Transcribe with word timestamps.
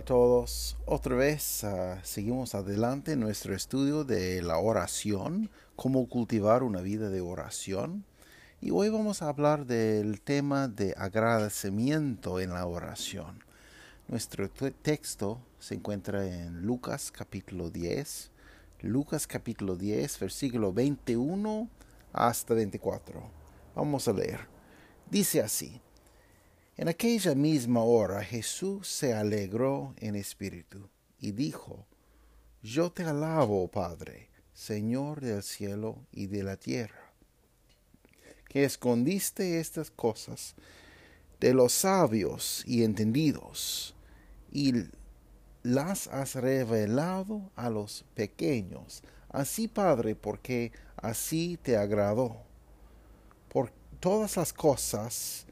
A 0.00 0.04
todos, 0.04 0.78
otra 0.86 1.14
vez 1.14 1.62
uh, 1.62 1.98
seguimos 2.02 2.54
adelante 2.54 3.12
en 3.12 3.20
nuestro 3.20 3.54
estudio 3.54 4.02
de 4.02 4.40
la 4.40 4.56
oración, 4.56 5.50
cómo 5.76 6.08
cultivar 6.08 6.62
una 6.62 6.80
vida 6.80 7.10
de 7.10 7.20
oración. 7.20 8.06
Y 8.62 8.70
hoy 8.70 8.88
vamos 8.88 9.20
a 9.20 9.28
hablar 9.28 9.66
del 9.66 10.22
tema 10.22 10.68
de 10.68 10.94
agradecimiento 10.96 12.40
en 12.40 12.54
la 12.54 12.64
oración. 12.64 13.44
Nuestro 14.08 14.48
texto 14.48 15.38
se 15.58 15.74
encuentra 15.74 16.26
en 16.26 16.62
Lucas 16.62 17.12
capítulo 17.12 17.68
10, 17.68 18.30
Lucas 18.80 19.26
capítulo 19.26 19.76
10, 19.76 20.18
versículo 20.18 20.72
21 20.72 21.68
hasta 22.14 22.54
24. 22.54 23.22
Vamos 23.74 24.08
a 24.08 24.14
leer. 24.14 24.48
Dice 25.10 25.42
así. 25.42 25.82
En 26.80 26.88
aquella 26.88 27.34
misma 27.34 27.82
hora 27.82 28.24
Jesús 28.24 28.88
se 28.88 29.12
alegró 29.12 29.92
en 29.98 30.16
espíritu 30.16 30.88
y 31.18 31.32
dijo, 31.32 31.84
Yo 32.62 32.90
te 32.90 33.04
alabo, 33.04 33.68
Padre, 33.68 34.30
Señor 34.54 35.20
del 35.20 35.42
cielo 35.42 35.98
y 36.10 36.26
de 36.28 36.42
la 36.42 36.56
tierra, 36.56 37.12
que 38.48 38.64
escondiste 38.64 39.60
estas 39.60 39.90
cosas 39.90 40.54
de 41.38 41.52
los 41.52 41.74
sabios 41.74 42.64
y 42.66 42.82
entendidos, 42.82 43.94
y 44.50 44.72
las 45.62 46.06
has 46.06 46.34
revelado 46.34 47.50
a 47.56 47.68
los 47.68 48.06
pequeños. 48.14 49.02
Así, 49.28 49.68
Padre, 49.68 50.16
porque 50.16 50.72
así 50.96 51.58
te 51.62 51.76
agradó. 51.76 52.38
Por 53.50 53.70
todas 54.00 54.38
las 54.38 54.54
cosas 54.54 55.44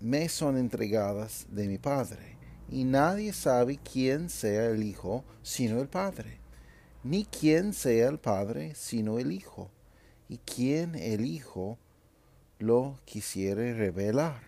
me 0.00 0.28
son 0.28 0.58
entregadas 0.58 1.46
de 1.50 1.68
mi 1.68 1.78
Padre, 1.78 2.36
y 2.68 2.84
nadie 2.84 3.32
sabe 3.32 3.78
quién 3.78 4.28
sea 4.28 4.66
el 4.66 4.82
Hijo 4.82 5.24
sino 5.42 5.80
el 5.80 5.88
Padre, 5.88 6.40
ni 7.04 7.24
quién 7.24 7.72
sea 7.72 8.08
el 8.08 8.18
Padre 8.18 8.74
sino 8.74 9.18
el 9.18 9.32
Hijo, 9.32 9.70
y 10.28 10.38
quién 10.38 10.94
el 10.94 11.24
Hijo 11.24 11.78
lo 12.58 12.98
quisiere 13.04 13.74
revelar. 13.74 14.42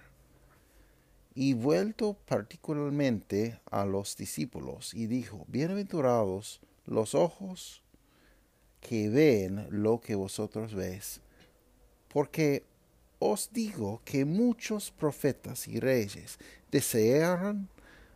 Y 1.34 1.54
vuelto 1.54 2.14
particularmente 2.26 3.60
a 3.70 3.84
los 3.84 4.16
discípulos, 4.16 4.92
y 4.92 5.06
dijo, 5.06 5.44
Bienaventurados 5.48 6.60
los 6.84 7.14
ojos 7.14 7.82
que 8.80 9.08
ven 9.08 9.66
lo 9.70 10.00
que 10.00 10.14
vosotros 10.14 10.74
ves, 10.74 11.20
porque 12.08 12.64
os 13.18 13.50
digo 13.52 14.00
que 14.04 14.24
muchos 14.24 14.90
profetas 14.90 15.68
y 15.68 15.80
reyes 15.80 16.38
desearon 16.70 17.68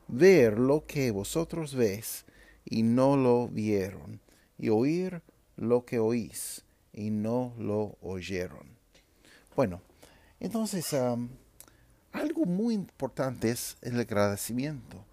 ver 0.08 0.58
lo 0.58 0.86
que 0.86 1.10
vosotros 1.10 1.74
ves 1.74 2.24
y 2.64 2.82
no 2.82 3.16
lo 3.16 3.48
vieron, 3.48 4.20
y 4.58 4.68
oír 4.68 5.22
lo 5.56 5.84
que 5.84 5.98
oís 5.98 6.64
y 6.92 7.10
no 7.10 7.54
lo 7.58 7.96
oyeron. 8.00 8.68
Bueno, 9.56 9.80
entonces 10.40 10.94
algo 12.12 12.44
muy 12.44 12.74
importante 12.74 13.50
es 13.50 13.76
el 13.80 13.98
agradecimiento. 13.98 15.04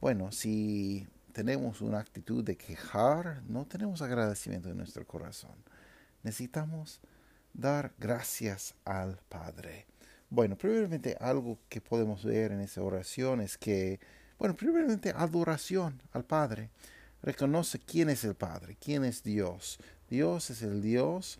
Bueno, 0.00 0.32
si 0.32 1.06
tenemos 1.32 1.80
una 1.80 2.00
actitud 2.00 2.44
de 2.44 2.56
quejar, 2.56 3.42
no 3.48 3.64
tenemos 3.64 4.02
agradecimiento 4.02 4.68
en 4.68 4.76
nuestro 4.76 5.06
corazón. 5.06 5.54
Necesitamos 6.22 7.00
dar 7.54 7.92
gracias 7.98 8.74
al 8.84 9.18
Padre. 9.28 9.86
Bueno, 10.30 10.56
primeramente 10.56 11.16
algo 11.20 11.58
que 11.68 11.80
podemos 11.80 12.24
ver 12.24 12.52
en 12.52 12.60
esa 12.60 12.82
oración 12.82 13.40
es 13.40 13.58
que, 13.58 14.00
bueno, 14.38 14.56
primeramente 14.56 15.12
adoración 15.14 16.00
al 16.12 16.24
Padre. 16.24 16.70
Reconoce 17.22 17.78
quién 17.78 18.10
es 18.10 18.24
el 18.24 18.34
Padre, 18.34 18.76
quién 18.80 19.04
es 19.04 19.22
Dios. 19.22 19.78
Dios 20.08 20.50
es 20.50 20.62
el 20.62 20.82
Dios 20.82 21.38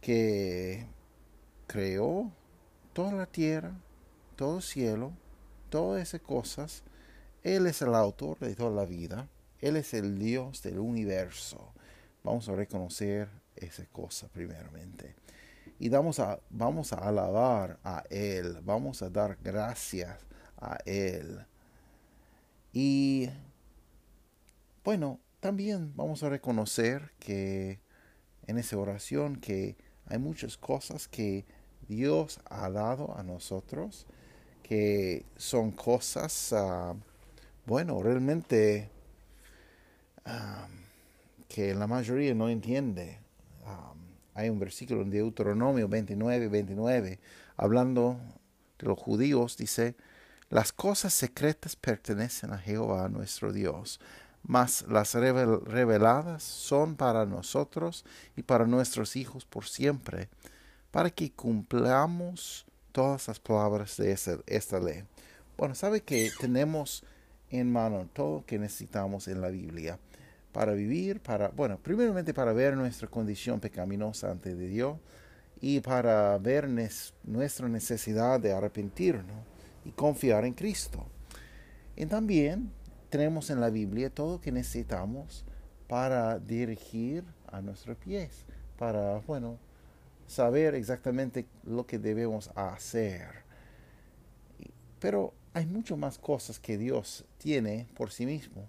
que 0.00 0.86
creó 1.66 2.32
toda 2.92 3.12
la 3.12 3.26
tierra, 3.26 3.74
todo 4.36 4.58
el 4.58 4.62
cielo, 4.62 5.12
todas 5.68 6.02
esas 6.02 6.20
cosas. 6.20 6.82
Él 7.42 7.66
es 7.66 7.82
el 7.82 7.94
autor 7.94 8.38
de 8.38 8.54
toda 8.54 8.70
la 8.70 8.84
vida. 8.84 9.28
Él 9.60 9.76
es 9.76 9.94
el 9.94 10.18
Dios 10.18 10.62
del 10.62 10.78
universo. 10.78 11.72
Vamos 12.24 12.48
a 12.48 12.54
reconocer 12.54 13.28
esa 13.66 13.86
cosa 13.86 14.28
primeramente 14.28 15.14
y 15.82 15.88
vamos 15.88 16.20
a, 16.20 16.38
vamos 16.50 16.92
a 16.92 16.96
alabar 16.98 17.78
a 17.82 18.04
Él, 18.08 18.60
vamos 18.62 19.02
a 19.02 19.10
dar 19.10 19.36
gracias 19.42 20.16
a 20.56 20.78
Él. 20.86 21.44
Y 22.72 23.28
bueno, 24.84 25.18
también 25.40 25.92
vamos 25.96 26.22
a 26.22 26.28
reconocer 26.28 27.10
que 27.18 27.80
en 28.46 28.58
esa 28.58 28.76
oración 28.76 29.34
que 29.36 29.76
hay 30.06 30.18
muchas 30.18 30.56
cosas 30.56 31.08
que 31.08 31.44
Dios 31.88 32.38
ha 32.48 32.70
dado 32.70 33.16
a 33.18 33.24
nosotros, 33.24 34.06
que 34.62 35.26
son 35.36 35.72
cosas, 35.72 36.52
ah, 36.52 36.94
bueno, 37.66 38.00
realmente 38.00 38.88
ah, 40.24 40.68
que 41.48 41.74
la 41.74 41.88
mayoría 41.88 42.34
no 42.34 42.48
entiende. 42.48 43.21
Hay 44.34 44.48
un 44.48 44.58
versículo 44.58 45.02
en 45.02 45.10
Deuteronomio 45.10 45.88
29, 45.88 46.48
29, 46.48 47.18
hablando 47.56 48.18
de 48.78 48.86
los 48.86 48.98
judíos, 48.98 49.56
dice, 49.56 49.94
las 50.48 50.72
cosas 50.72 51.12
secretas 51.12 51.76
pertenecen 51.76 52.52
a 52.52 52.58
Jehová 52.58 53.08
nuestro 53.08 53.52
Dios, 53.52 54.00
mas 54.42 54.84
las 54.88 55.14
reveladas 55.14 56.42
son 56.42 56.96
para 56.96 57.26
nosotros 57.26 58.04
y 58.36 58.42
para 58.42 58.66
nuestros 58.66 59.16
hijos 59.16 59.44
por 59.44 59.66
siempre, 59.66 60.28
para 60.90 61.10
que 61.10 61.30
cumplamos 61.32 62.66
todas 62.92 63.28
las 63.28 63.38
palabras 63.38 63.96
de 63.96 64.12
esta, 64.12 64.38
esta 64.46 64.80
ley. 64.80 65.04
Bueno, 65.56 65.74
sabe 65.74 66.02
que 66.02 66.30
tenemos 66.40 67.04
en 67.50 67.70
mano 67.70 68.08
todo 68.12 68.38
lo 68.38 68.46
que 68.46 68.58
necesitamos 68.58 69.28
en 69.28 69.40
la 69.40 69.48
Biblia 69.48 69.98
para 70.52 70.72
vivir, 70.72 71.20
para, 71.20 71.48
bueno, 71.48 71.78
primeramente 71.78 72.34
para 72.34 72.52
ver 72.52 72.76
nuestra 72.76 73.08
condición 73.08 73.58
pecaminosa 73.58 74.30
ante 74.30 74.54
Dios 74.54 74.98
y 75.60 75.80
para 75.80 76.36
ver 76.38 76.68
nuestra 77.24 77.68
necesidad 77.68 78.38
de 78.38 78.52
arrepentirnos 78.52 79.46
y 79.84 79.90
confiar 79.92 80.44
en 80.44 80.52
Cristo. 80.52 81.06
Y 81.96 82.06
también 82.06 82.70
tenemos 83.08 83.50
en 83.50 83.60
la 83.60 83.70
Biblia 83.70 84.10
todo 84.10 84.34
lo 84.34 84.40
que 84.40 84.52
necesitamos 84.52 85.44
para 85.88 86.38
dirigir 86.38 87.24
a 87.46 87.60
nuestros 87.60 87.96
pies, 87.96 88.44
para, 88.78 89.18
bueno, 89.20 89.58
saber 90.26 90.74
exactamente 90.74 91.46
lo 91.64 91.86
que 91.86 91.98
debemos 91.98 92.50
hacer. 92.54 93.28
Pero 94.98 95.34
hay 95.52 95.66
mucho 95.66 95.96
más 95.96 96.18
cosas 96.18 96.58
que 96.58 96.78
Dios 96.78 97.24
tiene 97.38 97.86
por 97.94 98.10
sí 98.10 98.24
mismo 98.24 98.68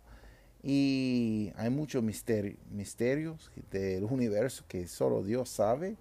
y 0.63 1.51
hay 1.57 1.69
muchos 1.69 2.01
misterios 2.01 3.51
del 3.69 4.05
universo 4.05 4.63
que 4.65 4.87
solo 4.87 5.21
Dios 5.21 5.49
sabe. 5.49 5.97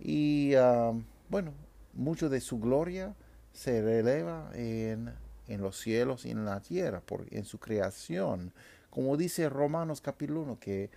Y 0.00 0.54
ah, 0.56 0.92
bueno, 1.28 1.54
mucho 1.94 2.28
de 2.28 2.40
su 2.40 2.58
gloria 2.58 3.14
se 3.52 3.80
releva 3.80 4.50
en, 4.54 5.14
en, 5.46 5.60
los 5.60 5.78
cielos 5.78 6.26
y 6.26 6.32
en 6.32 6.44
la 6.44 6.60
tierra, 6.60 7.00
por, 7.00 7.26
en 7.30 7.44
su 7.44 7.60
creación. 7.60 8.52
Como 8.90 9.16
dice 9.16 9.48
Romanos 9.48 10.00
capítulo 10.00 10.42
1, 10.42 10.58
que 10.58 10.90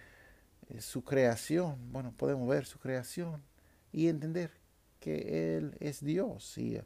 su 0.80 1.04
creación, 1.04 1.76
bueno, 1.92 2.14
podemos 2.18 2.50
ver 2.50 2.66
su 2.66 2.80
creación 2.80 3.44
y 3.92 4.08
entender 4.08 4.50
que 5.00 5.58
Él 5.58 5.78
es 5.80 6.04
Dios. 6.04 6.58
Y 6.58 6.82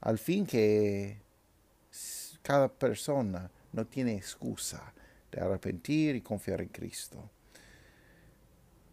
al 0.00 0.18
fin 0.18 0.44
que 0.44 1.22
cada 2.42 2.68
persona 2.68 3.50
no 3.72 3.86
tiene 3.86 4.14
excusa 4.14 4.92
de 5.30 5.40
arrepentir 5.40 6.16
y 6.16 6.20
confiar 6.20 6.60
en 6.60 6.68
Cristo. 6.68 7.30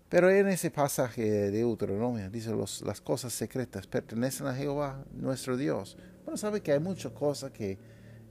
Pero 0.09 0.29
en 0.29 0.47
ese 0.47 0.71
pasaje 0.71 1.23
de 1.23 1.51
Deuteronomio 1.51 2.29
dice 2.29 2.51
los, 2.51 2.81
las 2.81 3.01
cosas 3.01 3.33
secretas 3.33 3.87
pertenecen 3.87 4.47
a 4.47 4.55
Jehová 4.55 5.03
nuestro 5.11 5.57
Dios. 5.57 5.97
Bueno, 6.23 6.37
sabe 6.37 6.61
que 6.61 6.71
hay 6.71 6.79
muchas 6.79 7.11
cosas 7.11 7.51
que 7.51 7.77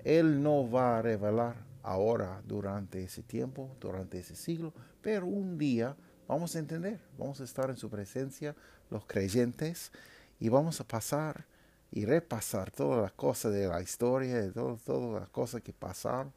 Él 0.04 0.42
no 0.42 0.70
va 0.70 0.98
a 0.98 1.02
revelar 1.02 1.56
ahora 1.82 2.40
durante 2.46 3.02
ese 3.02 3.22
tiempo, 3.22 3.76
durante 3.80 4.18
ese 4.18 4.34
siglo, 4.34 4.72
pero 5.02 5.26
un 5.26 5.58
día 5.58 5.96
vamos 6.26 6.56
a 6.56 6.58
entender, 6.58 7.00
vamos 7.18 7.40
a 7.40 7.44
estar 7.44 7.68
en 7.68 7.76
su 7.76 7.90
presencia, 7.90 8.54
los 8.90 9.04
creyentes, 9.04 9.92
y 10.40 10.48
vamos 10.48 10.80
a 10.80 10.84
pasar 10.84 11.44
y 11.90 12.04
repasar 12.06 12.70
todas 12.70 13.02
las 13.02 13.12
cosas 13.12 13.52
de 13.52 13.68
la 13.68 13.80
historia, 13.80 14.40
de 14.40 14.50
todas 14.50 15.20
las 15.20 15.28
cosas 15.28 15.62
que 15.62 15.72
pasaron, 15.72 16.32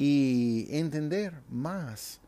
y 0.00 0.68
entender 0.70 1.34
más 1.48 2.20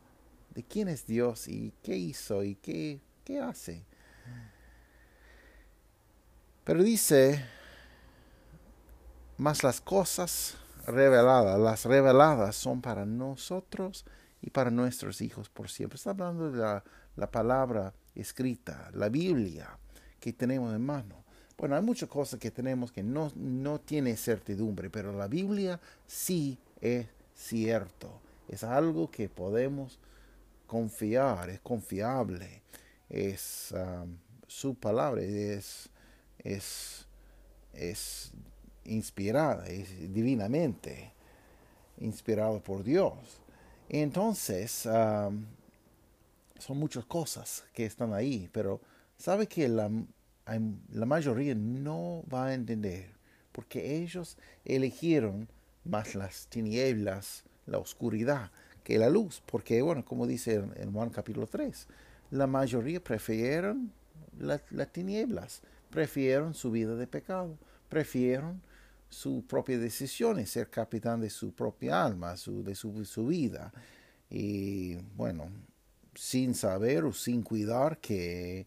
de 0.56 0.64
quién 0.64 0.88
es 0.88 1.06
Dios 1.06 1.46
y 1.46 1.72
qué 1.84 1.96
hizo 1.96 2.42
y 2.42 2.56
qué, 2.56 3.00
qué 3.24 3.38
hace. 3.38 3.84
Pero 6.64 6.82
dice, 6.82 7.44
más 9.38 9.62
las 9.62 9.80
cosas 9.80 10.56
reveladas, 10.84 11.60
las 11.60 11.84
reveladas 11.84 12.56
son 12.56 12.82
para 12.82 13.06
nosotros 13.06 14.04
y 14.42 14.50
para 14.50 14.72
nuestros 14.72 15.20
hijos 15.20 15.48
por 15.48 15.70
siempre. 15.70 15.96
Está 15.96 16.10
hablando 16.10 16.50
de 16.50 16.58
la, 16.58 16.82
la 17.14 17.30
palabra 17.30 17.94
escrita, 18.16 18.90
la 18.94 19.08
Biblia 19.08 19.78
que 20.18 20.32
tenemos 20.32 20.74
en 20.74 20.84
mano. 20.84 21.22
Bueno, 21.56 21.76
hay 21.76 21.82
muchas 21.82 22.08
cosas 22.08 22.40
que 22.40 22.50
tenemos 22.50 22.90
que 22.90 23.04
no, 23.04 23.30
no 23.36 23.78
tiene 23.78 24.16
certidumbre, 24.16 24.90
pero 24.90 25.12
la 25.12 25.28
Biblia 25.28 25.78
sí 26.04 26.58
es 26.80 27.06
cierto. 27.40 28.20
Es 28.48 28.64
algo 28.64 29.10
que 29.10 29.28
podemos 29.28 29.98
confiar, 30.66 31.50
es 31.50 31.60
confiable, 31.60 32.62
es 33.08 33.72
um, 33.72 34.16
su 34.46 34.74
palabra, 34.74 35.22
es, 35.22 35.88
es, 36.38 37.06
es 37.72 38.32
inspirada, 38.84 39.66
es 39.66 40.12
divinamente 40.12 41.12
inspirado 41.98 42.60
por 42.60 42.84
Dios. 42.84 43.14
Entonces, 43.88 44.86
um, 44.86 45.44
son 46.58 46.78
muchas 46.78 47.04
cosas 47.04 47.64
que 47.72 47.86
están 47.86 48.12
ahí, 48.12 48.48
pero 48.52 48.80
sabe 49.16 49.46
que 49.46 49.68
la, 49.68 49.90
la 50.92 51.06
mayoría 51.06 51.54
no 51.54 52.22
va 52.32 52.46
a 52.46 52.54
entender, 52.54 53.10
porque 53.52 53.96
ellos 53.96 54.36
eligieron 54.64 55.48
más 55.84 56.14
las 56.14 56.46
tinieblas, 56.48 57.44
la 57.66 57.78
oscuridad, 57.78 58.50
que 58.84 58.98
la 58.98 59.10
luz, 59.10 59.42
porque 59.46 59.82
bueno, 59.82 60.04
como 60.04 60.26
dice 60.26 60.62
en 60.76 60.92
Juan 60.92 61.10
capítulo 61.10 61.46
3, 61.46 61.86
la 62.30 62.46
mayoría 62.46 63.02
prefirieron 63.02 63.92
las 64.38 64.92
tinieblas, 64.92 65.62
prefirieron 65.90 66.54
su 66.54 66.70
vida 66.70 66.94
de 66.94 67.06
pecado, 67.06 67.58
prefirieron 67.88 68.62
su 69.08 69.44
propia 69.46 69.78
decisión, 69.78 70.44
ser 70.46 70.70
capitán 70.70 71.20
de 71.20 71.30
su 71.30 71.52
propia 71.52 72.04
alma, 72.04 72.36
su, 72.36 72.62
de 72.62 72.74
su, 72.74 73.26
vida. 73.26 73.72
Y 74.30 74.94
bueno, 75.16 75.50
sin 76.14 76.54
saber 76.54 77.04
o 77.04 77.12
sin 77.12 77.42
cuidar 77.42 77.98
que 77.98 78.60
eh, 78.60 78.66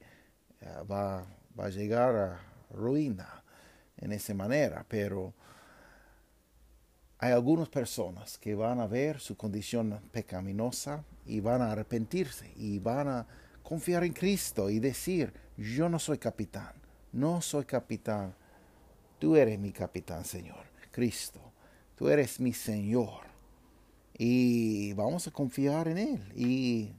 va, 0.91 1.25
va 1.57 1.65
a 1.65 1.69
llegar 1.69 2.15
a 2.15 2.39
ruina 2.71 3.43
en 3.97 4.11
esa 4.11 4.33
manera, 4.33 4.85
pero 4.87 5.33
hay 7.23 7.31
algunas 7.31 7.69
personas 7.69 8.37
que 8.37 8.53
van 8.53 8.81
a 8.81 8.85
ver 8.85 9.21
su 9.21 9.37
condición 9.37 9.97
pecaminosa 10.11 11.05
y 11.25 11.39
van 11.39 11.61
a 11.61 11.71
arrepentirse 11.71 12.51
y 12.57 12.79
van 12.79 13.07
a 13.07 13.25
confiar 13.63 14.03
en 14.03 14.11
Cristo 14.11 14.69
y 14.69 14.79
decir, 14.79 15.31
yo 15.55 15.87
no 15.87 15.99
soy 15.99 16.17
capitán, 16.17 16.73
no 17.13 17.41
soy 17.41 17.63
capitán, 17.63 18.35
tú 19.19 19.37
eres 19.37 19.57
mi 19.57 19.71
capitán, 19.71 20.25
Señor, 20.25 20.65
Cristo, 20.91 21.39
tú 21.95 22.09
eres 22.09 22.41
mi 22.41 22.51
Señor. 22.51 23.21
Y 24.17 24.91
vamos 24.91 25.25
a 25.25 25.31
confiar 25.31 25.87
en 25.87 25.99
Él. 25.99 26.33
Y 26.35 26.91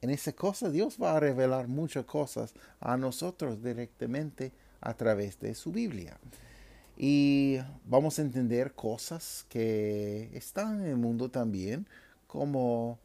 en 0.00 0.10
esa 0.10 0.32
cosa 0.32 0.70
Dios 0.70 0.96
va 1.02 1.16
a 1.16 1.20
revelar 1.20 1.66
muchas 1.66 2.04
cosas 2.04 2.54
a 2.78 2.96
nosotros 2.96 3.60
directamente 3.60 4.52
a 4.80 4.94
través 4.94 5.40
de 5.40 5.56
su 5.56 5.72
Biblia 5.72 6.20
y 7.02 7.56
vamos 7.86 8.18
a 8.18 8.22
entender 8.22 8.74
cosas 8.74 9.46
que 9.48 10.28
están 10.34 10.82
en 10.82 10.86
el 10.86 10.96
mundo 10.98 11.30
también, 11.30 11.86
como 12.26 12.98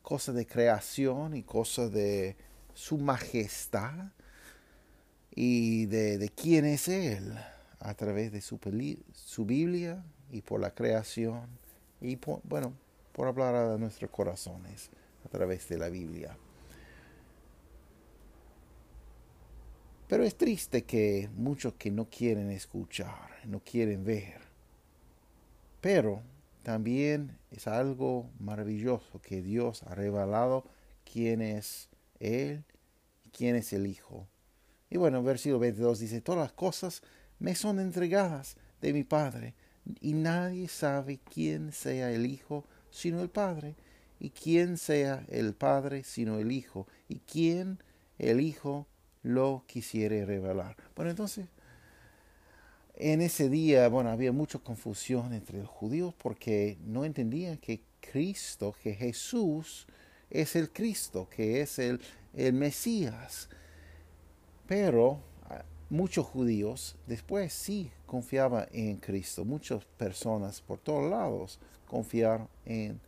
cosas 0.00 0.34
de 0.34 0.46
creación 0.46 1.36
y 1.36 1.42
cosas 1.42 1.92
de 1.92 2.36
su 2.72 2.96
majestad 2.96 4.12
y 5.30 5.84
de, 5.84 6.32
quién 6.34 6.64
es 6.64 6.88
Él 6.88 7.34
a 7.80 7.92
través 7.92 8.32
de 8.32 8.40
su, 8.40 8.58
su 9.12 9.44
Biblia 9.44 10.02
y 10.30 10.40
por 10.40 10.58
la 10.58 10.74
creación 10.74 11.50
y 12.00 12.18
bueno, 12.44 12.72
por 13.12 13.28
hablar 13.28 13.54
a 13.54 13.76
nuestros 13.76 14.10
corazones 14.10 14.88
a 15.22 15.28
través 15.28 15.68
de 15.68 15.76
la 15.76 15.90
Biblia. 15.90 16.34
Pero 20.08 20.24
es 20.24 20.36
triste 20.36 20.84
que 20.84 21.28
muchos 21.36 21.74
que 21.74 21.90
no 21.90 22.08
quieren 22.08 22.50
escuchar, 22.50 23.28
no 23.44 23.60
quieren 23.60 24.04
ver. 24.04 24.40
Pero 25.82 26.22
también 26.62 27.38
es 27.50 27.68
algo 27.68 28.30
maravilloso 28.40 29.20
que 29.20 29.42
Dios 29.42 29.82
ha 29.82 29.94
revelado 29.94 30.64
quién 31.10 31.42
es 31.42 31.88
Él 32.20 32.64
y 33.24 33.30
quién 33.30 33.54
es 33.54 33.72
el 33.74 33.86
Hijo. 33.86 34.26
Y 34.90 34.96
bueno, 34.96 35.22
versículo 35.22 35.58
22 35.58 35.98
dice, 35.98 36.20
todas 36.22 36.40
las 36.40 36.52
cosas 36.52 37.02
me 37.38 37.54
son 37.54 37.78
entregadas 37.78 38.56
de 38.80 38.92
mi 38.94 39.04
Padre, 39.04 39.54
y 40.00 40.14
nadie 40.14 40.68
sabe 40.68 41.18
quién 41.18 41.72
sea 41.72 42.10
el 42.10 42.26
Hijo 42.26 42.64
sino 42.90 43.20
el 43.20 43.28
Padre, 43.28 43.76
y 44.18 44.30
quién 44.30 44.78
sea 44.78 45.24
el 45.28 45.54
Padre 45.54 46.02
sino 46.02 46.38
el 46.38 46.50
Hijo, 46.50 46.86
y 47.08 47.20
quién 47.20 47.82
el 48.18 48.40
Hijo 48.40 48.86
lo 49.22 49.64
quisiere 49.66 50.24
revelar. 50.24 50.76
Bueno, 50.94 51.10
entonces, 51.10 51.46
en 52.94 53.20
ese 53.20 53.48
día, 53.48 53.88
bueno, 53.88 54.10
había 54.10 54.32
mucha 54.32 54.58
confusión 54.58 55.32
entre 55.32 55.58
los 55.58 55.68
judíos 55.68 56.14
porque 56.18 56.78
no 56.84 57.04
entendían 57.04 57.58
que 57.58 57.80
Cristo, 58.00 58.74
que 58.82 58.94
Jesús 58.94 59.86
es 60.30 60.56
el 60.56 60.70
Cristo, 60.70 61.28
que 61.28 61.60
es 61.60 61.78
el, 61.78 62.00
el 62.34 62.52
Mesías. 62.52 63.48
Pero 64.66 65.20
ah, 65.48 65.64
muchos 65.90 66.26
judíos 66.26 66.96
después 67.06 67.52
sí 67.52 67.90
confiaban 68.06 68.66
en 68.72 68.96
Cristo. 68.96 69.44
Muchas 69.44 69.84
personas 69.84 70.60
por 70.60 70.78
todos 70.78 71.08
lados 71.08 71.60
confiaron 71.86 72.48
en 72.64 73.00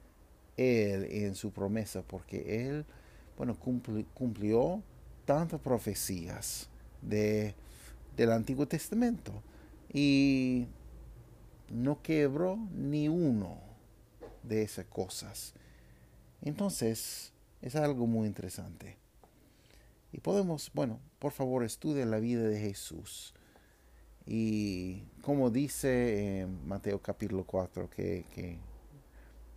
Él, 0.57 1.05
en 1.11 1.35
su 1.35 1.51
promesa, 1.51 2.03
porque 2.03 2.67
Él, 2.69 2.85
bueno, 3.37 3.57
cumplió 4.15 4.83
tantas 5.31 5.61
profecías 5.61 6.69
de, 7.03 7.55
del 8.17 8.33
Antiguo 8.33 8.67
Testamento 8.67 9.45
y 9.93 10.67
no 11.69 12.03
quebró 12.03 12.59
ni 12.75 13.09
uno 13.09 13.61
de 14.43 14.63
esas 14.65 14.87
cosas. 14.87 15.55
Entonces, 16.43 17.33
es 17.63 17.77
algo 17.77 18.09
muy 18.09 18.27
interesante. 18.27 18.97
Y 20.13 20.19
podemos, 20.19 20.69
bueno, 20.75 20.99
por 21.21 21.31
favor, 21.31 21.63
estudie 21.63 22.05
la 22.07 22.19
vida 22.19 22.43
de 22.43 22.59
Jesús. 22.59 23.33
Y 24.27 25.05
como 25.23 25.51
dice 25.51 26.41
en 26.41 26.67
Mateo 26.67 27.01
capítulo 27.01 27.45
4, 27.45 27.89
que, 27.89 28.25
que 28.35 28.59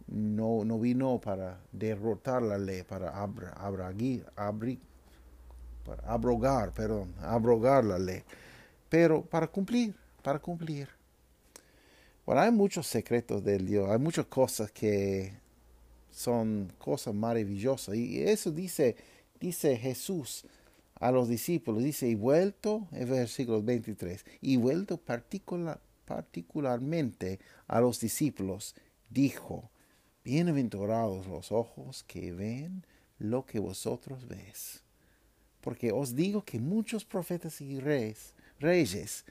no, 0.06 0.65
no, 0.65 0.77
vino 0.77 1.20
para 1.20 1.60
derrotar 1.72 2.44
la 2.44 2.60
ley, 2.60 2.84
para 2.84 3.10
abrir, 3.20 4.24
abrir, 4.36 4.80
para 5.84 6.08
abrogar, 6.08 6.74
perdón, 6.74 7.13
abrogar 7.22 7.84
la 7.84 8.00
ley, 8.00 8.24
pero 8.90 9.24
para 9.24 9.48
cumplir, 9.48 9.96
para 10.22 10.40
cumplir. 10.40 10.90
Bueno, 12.25 12.42
hay 12.42 12.52
muchos 12.52 12.88
secretos 12.88 13.44
del 13.44 13.66
Dios, 13.66 13.90
hay 13.90 14.00
muchas 14.00 14.25
cosas 14.28 14.72
que 14.72 15.34
son 16.10 16.72
cosas 16.78 17.13
maravillosas. 17.13 17.96
Y 17.96 18.22
eso 18.22 18.52
dice, 18.52 18.96
dice 19.40 19.75
Jesús 19.78 20.46
a 20.96 21.12
los 21.12 21.28
discípulos, 21.28 21.84
dice, 21.84 22.08
y 22.08 22.16
vuelto, 22.16 22.88
en 22.92 23.10
versículo 23.10 23.62
23, 23.62 24.25
y 24.42 24.56
vuelto 24.56 24.98
particular, 24.98 25.82
particularmente 26.06 27.40
a 27.68 27.82
los 27.82 28.00
discípulos, 28.00 28.75
dijo, 29.10 29.70
bienaventurados 30.24 31.28
los 31.28 31.52
ojos 31.52 32.04
que 32.04 32.32
ven 32.32 32.86
lo 33.18 33.46
que 33.46 33.60
vosotros 33.60 34.28
ves 34.28 34.83
porque 35.63 35.93
os 35.93 36.13
digo 36.13 36.43
que 36.43 36.60
muchos 36.60 37.05
profetas 37.05 37.62
y 37.62 37.79
reyes, 37.79 38.36
reyes 38.60 39.24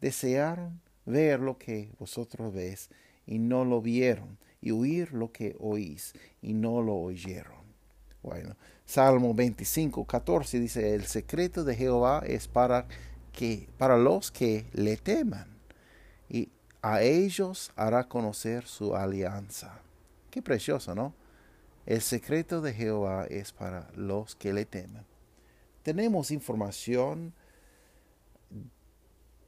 desearon 0.00 0.80
ver 1.06 1.38
lo 1.38 1.56
que 1.56 1.92
vosotros 1.98 2.52
ves 2.52 2.90
y 3.24 3.38
no 3.38 3.64
lo 3.64 3.80
vieron, 3.80 4.36
y 4.60 4.72
oír 4.72 5.12
lo 5.12 5.30
que 5.30 5.54
oís 5.60 6.12
y 6.42 6.54
no 6.54 6.82
lo 6.82 6.96
oyeron. 6.96 7.64
Bueno, 8.20 8.56
Salmo 8.84 9.32
25, 9.32 10.04
14 10.04 10.58
dice, 10.58 10.94
el 10.94 11.04
secreto 11.04 11.62
de 11.62 11.76
Jehová 11.76 12.24
es 12.26 12.48
para, 12.48 12.88
que, 13.32 13.68
para 13.78 13.96
los 13.96 14.32
que 14.32 14.66
le 14.72 14.96
teman, 14.96 15.56
y 16.28 16.48
a 16.82 17.02
ellos 17.02 17.70
hará 17.76 18.08
conocer 18.08 18.66
su 18.66 18.96
alianza. 18.96 19.80
Qué 20.30 20.42
precioso, 20.42 20.96
¿no? 20.96 21.14
El 21.84 22.00
secreto 22.00 22.60
de 22.60 22.72
Jehová 22.72 23.26
es 23.26 23.52
para 23.52 23.88
los 23.94 24.34
que 24.34 24.52
le 24.52 24.64
temen. 24.66 25.04
Tenemos 25.86 26.32
información 26.32 27.32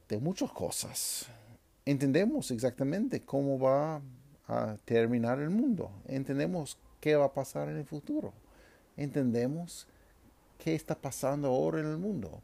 de 0.07 0.19
muchas 0.19 0.49
cosas. 0.49 1.27
Entendemos 1.83 2.49
exactamente 2.51 3.25
cómo 3.25 3.59
va 3.59 4.01
a 4.47 4.77
terminar 4.85 5.41
el 5.41 5.49
mundo. 5.49 5.91
Entendemos 6.07 6.77
qué 7.01 7.17
va 7.17 7.25
a 7.25 7.33
pasar 7.33 7.67
en 7.67 7.75
el 7.75 7.83
futuro. 7.83 8.31
Entendemos 8.95 9.85
qué 10.57 10.75
está 10.75 10.95
pasando 10.95 11.49
ahora 11.49 11.81
en 11.81 11.87
el 11.87 11.97
mundo. 11.97 12.41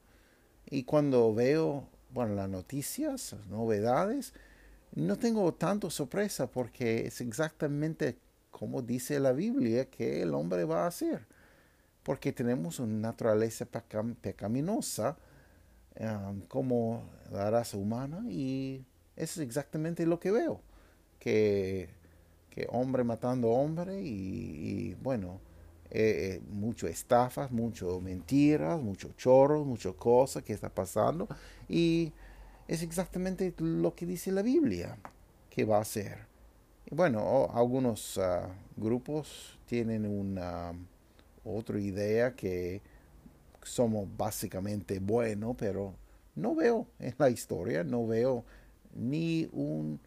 Y 0.69 0.83
cuando 0.83 1.33
veo, 1.33 1.87
bueno, 2.09 2.35
las 2.35 2.49
noticias, 2.49 3.33
novedades, 3.49 4.33
no 4.93 5.15
tengo 5.15 5.53
tanto 5.53 5.89
sorpresa 5.89 6.47
porque 6.47 7.07
es 7.07 7.21
exactamente 7.21 8.17
como 8.51 8.81
dice 8.81 9.21
la 9.21 9.31
Biblia 9.31 9.89
que 9.89 10.21
el 10.21 10.33
hombre 10.33 10.65
va 10.65 10.83
a 10.83 10.87
hacer. 10.87 11.25
Porque 12.05 12.31
tenemos 12.31 12.79
una 12.79 13.09
naturaleza 13.09 13.65
pecaminosa 13.65 15.17
um, 15.99 16.41
como 16.41 17.03
la 17.31 17.49
raza 17.49 17.77
humana 17.77 18.23
y 18.29 18.85
eso 19.15 19.41
es 19.41 19.47
exactamente 19.47 20.05
lo 20.05 20.19
que 20.19 20.29
veo. 20.29 20.61
Que, 21.19 21.89
que 22.51 22.67
hombre 22.69 23.03
matando 23.03 23.49
hombre 23.49 24.03
y, 24.03 24.93
bueno, 25.01 25.39
eh, 25.89 26.35
eh, 26.35 26.41
mucho 26.51 26.87
estafas, 26.87 27.51
mucho 27.51 27.99
mentiras, 27.99 28.79
mucho 28.79 29.13
chorros, 29.17 29.65
muchas 29.65 29.95
cosas 29.95 30.43
que 30.43 30.53
está 30.53 30.69
pasando 30.69 31.27
y 31.67 32.13
es 32.67 32.83
exactamente 32.83 33.51
lo 33.57 33.95
que 33.95 34.05
dice 34.05 34.31
la 34.31 34.43
Biblia 34.43 34.95
que 35.49 35.65
va 35.65 35.79
a 35.79 35.85
ser. 35.85 36.27
Bueno, 36.91 37.49
algunos 37.51 38.19
ah, 38.19 38.47
grupos 38.77 39.57
tienen 39.65 40.05
una 40.05 40.73
otra 41.45 41.79
idea 41.79 42.35
que 42.35 42.81
somos 43.63 44.07
básicamente 44.17 44.99
buenos, 44.99 45.55
pero 45.57 45.95
no 46.35 46.55
veo 46.55 46.87
en 46.99 47.15
la 47.17 47.29
historia, 47.29 47.83
no 47.83 48.05
veo 48.05 48.43
ni 48.93 49.47
un, 49.53 49.99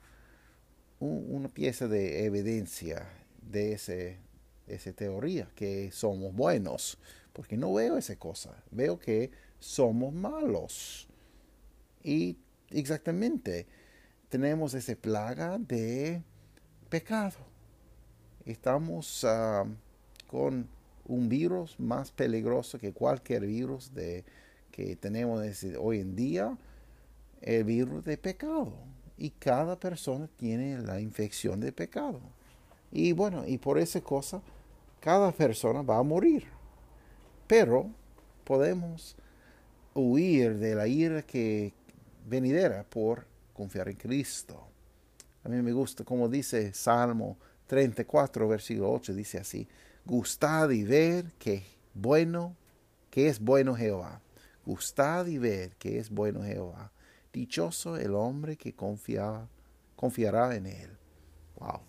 una 1.01 1.49
pieza 1.49 1.89
de 1.89 2.25
evidencia 2.25 3.09
de 3.41 3.73
ese, 3.73 4.19
esa 4.67 4.93
teoría 4.93 5.49
que 5.55 5.91
somos 5.93 6.35
buenos, 6.35 6.99
porque 7.33 7.57
no 7.57 7.73
veo 7.73 7.97
esa 7.97 8.17
cosa, 8.17 8.63
veo 8.71 8.99
que 8.99 9.31
somos 9.59 10.13
malos. 10.13 11.09
Y 12.03 12.37
exactamente 12.71 13.67
tenemos 14.29 14.75
esa 14.75 14.95
plaga 14.95 15.59
de 15.59 16.23
pecado. 16.89 17.39
Estamos 18.45 19.25
ah, 19.25 19.65
con 20.27 20.69
un 21.09 21.29
virus 21.29 21.79
más 21.81 22.13
peligroso 22.13 22.79
que 22.79 22.93
cualquier 22.93 23.47
virus 23.47 23.93
de, 23.93 24.25
que 24.71 24.95
tenemos 24.95 25.43
hoy 25.81 26.01
en 26.01 26.15
día, 26.15 26.57
el 27.41 27.65
virus 27.65 28.05
de 28.05 28.17
pecado. 28.17 28.73
Y 29.17 29.31
cada 29.31 29.79
persona 29.81 30.29
tiene 30.37 30.79
la 30.79 31.01
infección 31.01 31.59
de 31.59 31.73
pecado. 31.73 32.21
Y 32.93 33.13
bueno, 33.13 33.45
y 33.47 33.59
por 33.59 33.79
esa 33.79 34.01
cosa, 34.01 34.41
cada 35.01 35.33
persona 35.33 35.83
va 35.83 35.99
a 35.99 36.03
morir. 36.03 36.45
Pero 37.49 37.91
podemos 38.45 39.17
huir 39.95 40.59
de 40.59 40.75
la 40.75 40.87
ira 40.87 41.23
que 41.23 41.73
venidera 42.27 42.85
por 42.85 43.27
confiar 43.53 43.89
en 43.89 43.97
Cristo. 43.97 44.63
A 45.43 45.49
mí 45.49 45.61
me 45.63 45.73
gusta, 45.73 46.05
como 46.05 46.29
dice 46.29 46.73
Salmo 46.73 47.37
34, 47.67 48.47
versículo 48.47 48.93
8, 48.93 49.15
dice 49.15 49.39
así, 49.39 49.67
gustad 50.09 50.71
y 50.71 50.83
ver 50.83 51.27
que 51.39 51.63
bueno, 51.95 52.57
que 53.11 53.29
es 53.29 53.39
bueno 53.39 53.77
Jehová. 53.77 54.21
Gustad 54.65 55.27
y 55.27 55.39
ver 55.39 55.77
que 55.77 55.99
es 55.99 56.11
bueno 56.11 56.43
Jehová. 56.43 56.91
Dichoso 57.33 57.97
el 57.97 58.15
hombre 58.15 58.57
que 58.57 58.73
confía, 58.73 59.47
confiará 59.95 60.57
en 60.57 60.67
él. 60.67 60.91
Wow. 61.61 61.81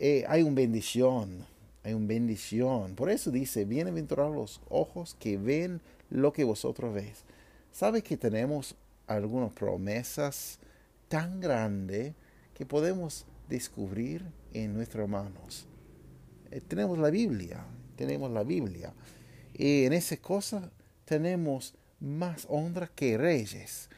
Eh, 0.00 0.24
hay 0.26 0.42
una 0.42 0.56
bendición, 0.56 1.46
hay 1.84 1.92
una 1.92 2.08
bendición. 2.08 2.94
Por 2.94 3.10
eso 3.10 3.30
dice, 3.30 3.64
bienaventurados 3.64 4.34
los 4.34 4.60
ojos 4.68 5.16
que 5.20 5.36
ven 5.36 5.80
lo 6.10 6.32
que 6.32 6.44
vosotros 6.44 6.92
veis. 6.92 7.24
¿Sabe 7.70 8.02
que 8.02 8.16
tenemos 8.16 8.74
algunas 9.06 9.52
promesas 9.52 10.58
tan 11.08 11.40
grandes 11.40 12.14
que 12.54 12.64
podemos 12.64 13.26
descubrir 13.48 14.24
en 14.54 14.72
nuestras 14.74 15.08
manos. 15.08 15.66
Eh, 16.52 16.60
tenemos 16.60 16.98
la 16.98 17.10
Biblia, 17.10 17.64
tenemos 17.96 18.30
la 18.30 18.44
Biblia. 18.44 18.92
Y 19.54 19.84
en 19.86 19.94
esa 19.94 20.18
cosa 20.18 20.70
tenemos 21.06 21.74
más 21.98 22.46
honra 22.48 22.90
que 22.94 23.16
reyes. 23.16 23.88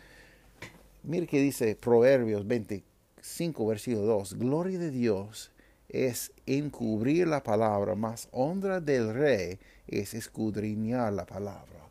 Mire 1.03 1.27
que 1.27 1.41
dice 1.41 1.75
Proverbios 1.75 2.47
25, 2.47 3.67
versículo 3.67 4.07
2. 4.07 4.39
Gloria 4.39 4.79
de 4.79 4.91
Dios 4.91 5.51
es 5.89 6.33
encubrir 6.47 7.27
la 7.27 7.43
palabra, 7.43 7.95
más 7.95 8.29
honra 8.31 8.81
del 8.81 9.13
rey 9.13 9.59
es 9.89 10.15
escudriñar 10.15 11.13
la 11.13 11.27
palabra. 11.27 11.89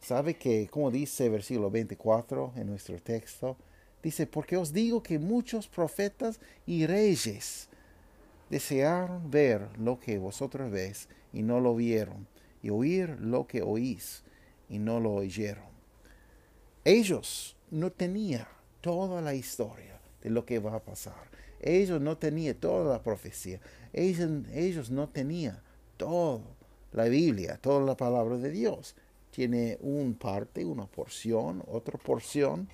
¿Sabe 0.00 0.34
que, 0.34 0.68
como 0.68 0.90
dice 0.90 1.28
versículo 1.28 1.70
24 1.70 2.54
en 2.56 2.66
nuestro 2.66 3.00
texto, 3.00 3.56
Dice, 4.04 4.26
porque 4.26 4.58
os 4.58 4.70
digo 4.74 5.02
que 5.02 5.18
muchos 5.18 5.66
profetas 5.66 6.38
y 6.66 6.84
reyes 6.84 7.70
desearon 8.54 9.32
ver 9.32 9.68
lo 9.78 9.98
que 9.98 10.16
vosotros 10.16 10.70
veis 10.70 11.08
y 11.32 11.42
no 11.42 11.58
lo 11.58 11.74
vieron, 11.74 12.28
y 12.62 12.70
oír 12.70 13.16
lo 13.18 13.48
que 13.48 13.62
oís 13.62 14.22
y 14.68 14.78
no 14.78 15.00
lo 15.00 15.12
oyeron. 15.14 15.74
Ellos 16.84 17.56
no 17.72 17.90
tenían 17.90 18.46
toda 18.80 19.20
la 19.20 19.34
historia 19.34 19.98
de 20.22 20.30
lo 20.30 20.46
que 20.46 20.60
va 20.60 20.76
a 20.76 20.84
pasar. 20.84 21.28
Ellos 21.60 22.00
no 22.00 22.16
tenían 22.16 22.54
toda 22.54 22.92
la 22.92 23.02
profecía. 23.02 23.58
Ellos, 23.92 24.30
ellos 24.52 24.88
no 24.88 25.08
tenían 25.08 25.58
toda 25.96 26.44
la 26.92 27.06
Biblia, 27.06 27.58
toda 27.60 27.84
la 27.84 27.96
palabra 27.96 28.36
de 28.36 28.50
Dios. 28.50 28.94
Tiene 29.32 29.78
un 29.80 30.14
parte, 30.14 30.64
una 30.64 30.86
porción, 30.86 31.60
otra 31.66 31.98
porción 31.98 32.68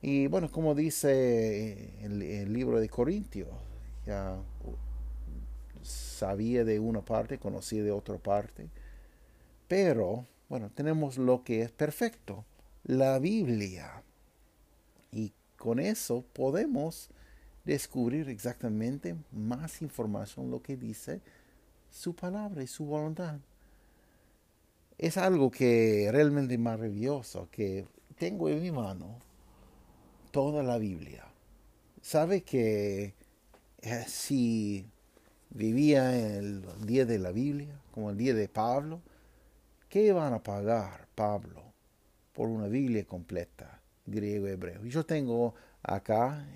y 0.00 0.26
bueno, 0.26 0.50
como 0.50 0.74
dice 0.74 1.88
el, 2.02 2.52
libro 2.52 2.80
de 2.80 2.88
Corintios, 2.88 3.48
ya 4.04 4.36
sabía 6.22 6.62
de 6.62 6.78
una 6.78 7.04
parte, 7.04 7.40
conocía 7.40 7.82
de 7.82 7.90
otra 7.90 8.16
parte, 8.16 8.68
pero 9.66 10.24
bueno, 10.48 10.70
tenemos 10.70 11.18
lo 11.18 11.42
que 11.42 11.62
es 11.62 11.72
perfecto, 11.72 12.44
la 12.84 13.18
Biblia. 13.18 14.04
Y 15.10 15.32
con 15.56 15.80
eso 15.80 16.24
podemos 16.32 17.10
descubrir 17.64 18.28
exactamente 18.28 19.16
más 19.32 19.82
información 19.82 20.48
lo 20.48 20.62
que 20.62 20.76
dice 20.76 21.20
su 21.90 22.14
palabra 22.14 22.62
y 22.62 22.68
su 22.68 22.84
voluntad. 22.84 23.40
Es 24.98 25.16
algo 25.16 25.50
que 25.50 26.08
realmente 26.12 26.56
maravilloso 26.56 27.48
que 27.50 27.84
tengo 28.16 28.48
en 28.48 28.62
mi 28.62 28.70
mano 28.70 29.18
toda 30.30 30.62
la 30.62 30.78
Biblia. 30.78 31.24
¿Sabe 32.00 32.44
que 32.44 33.14
eh, 33.80 34.04
si 34.06 34.86
vivía 35.54 36.16
el 36.38 36.64
día 36.84 37.04
de 37.04 37.18
la 37.18 37.30
Biblia, 37.30 37.80
como 37.90 38.10
el 38.10 38.16
día 38.16 38.34
de 38.34 38.48
Pablo, 38.48 39.00
¿qué 39.88 40.12
van 40.12 40.32
a 40.32 40.42
pagar 40.42 41.06
Pablo 41.14 41.62
por 42.32 42.48
una 42.48 42.68
Biblia 42.68 43.04
completa, 43.04 43.80
griego 44.06 44.48
y 44.48 44.52
hebreo? 44.52 44.84
Yo 44.84 45.04
tengo 45.04 45.54
acá 45.82 46.46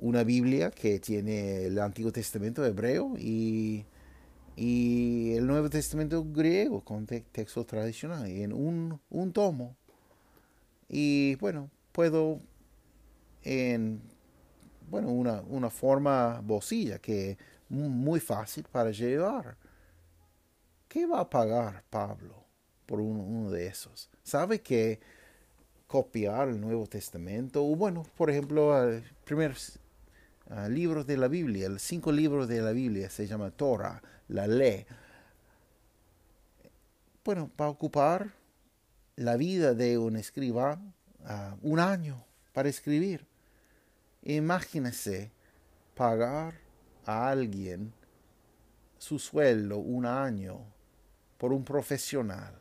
una 0.00 0.24
Biblia 0.24 0.70
que 0.70 0.98
tiene 0.98 1.64
el 1.66 1.78
Antiguo 1.78 2.12
Testamento 2.12 2.64
hebreo 2.64 3.14
y, 3.18 3.84
y 4.56 5.32
el 5.34 5.46
Nuevo 5.46 5.70
Testamento 5.70 6.24
griego 6.24 6.82
con 6.82 7.06
texto 7.06 7.64
tradicional 7.64 8.26
en 8.26 8.52
un, 8.52 9.00
un 9.10 9.32
tomo. 9.32 9.76
Y 10.88 11.36
bueno, 11.36 11.70
puedo 11.92 12.38
en 13.42 14.02
bueno, 14.88 15.08
una, 15.08 15.40
una 15.42 15.70
forma 15.70 16.40
bolsilla 16.40 16.98
que 16.98 17.32
es 17.32 17.38
muy 17.68 18.20
fácil 18.20 18.64
para 18.70 18.90
llevar. 18.90 19.56
¿Qué 20.88 21.06
va 21.06 21.20
a 21.20 21.28
pagar 21.28 21.82
Pablo 21.90 22.44
por 22.86 23.00
uno, 23.00 23.50
de 23.50 23.66
esos? 23.66 24.08
¿Sabe 24.22 24.60
que 24.60 25.00
copiar 25.86 26.48
el 26.48 26.60
Nuevo 26.60 26.86
Testamento? 26.86 27.64
O 27.64 27.74
bueno, 27.74 28.04
por 28.16 28.30
ejemplo, 28.30 28.80
el 28.80 29.02
primer 29.24 29.56
libro 30.68 31.02
de 31.02 31.16
la 31.16 31.28
Biblia, 31.28 31.68
los 31.68 31.82
cinco 31.82 32.12
libros 32.12 32.46
de 32.46 32.62
la 32.62 32.72
Biblia 32.72 33.10
se 33.10 33.26
llama 33.26 33.50
Torah, 33.50 34.00
la 34.28 34.46
ley. 34.46 34.86
Bueno, 37.24 37.50
va 37.60 37.66
a 37.66 37.70
ocupar 37.70 38.32
la 39.16 39.36
vida 39.36 39.74
de 39.74 39.98
un 39.98 40.16
escribano, 40.16 40.92
un 41.62 41.80
año 41.80 42.24
para 42.52 42.68
escribir. 42.68 43.26
Imagínese 44.24 45.30
pagar 45.94 46.54
a 47.04 47.28
alguien 47.28 47.92
su 48.96 49.18
sueldo 49.18 49.78
un 49.78 50.06
año 50.06 50.60
por 51.36 51.52
un 51.52 51.62
profesional 51.62 52.54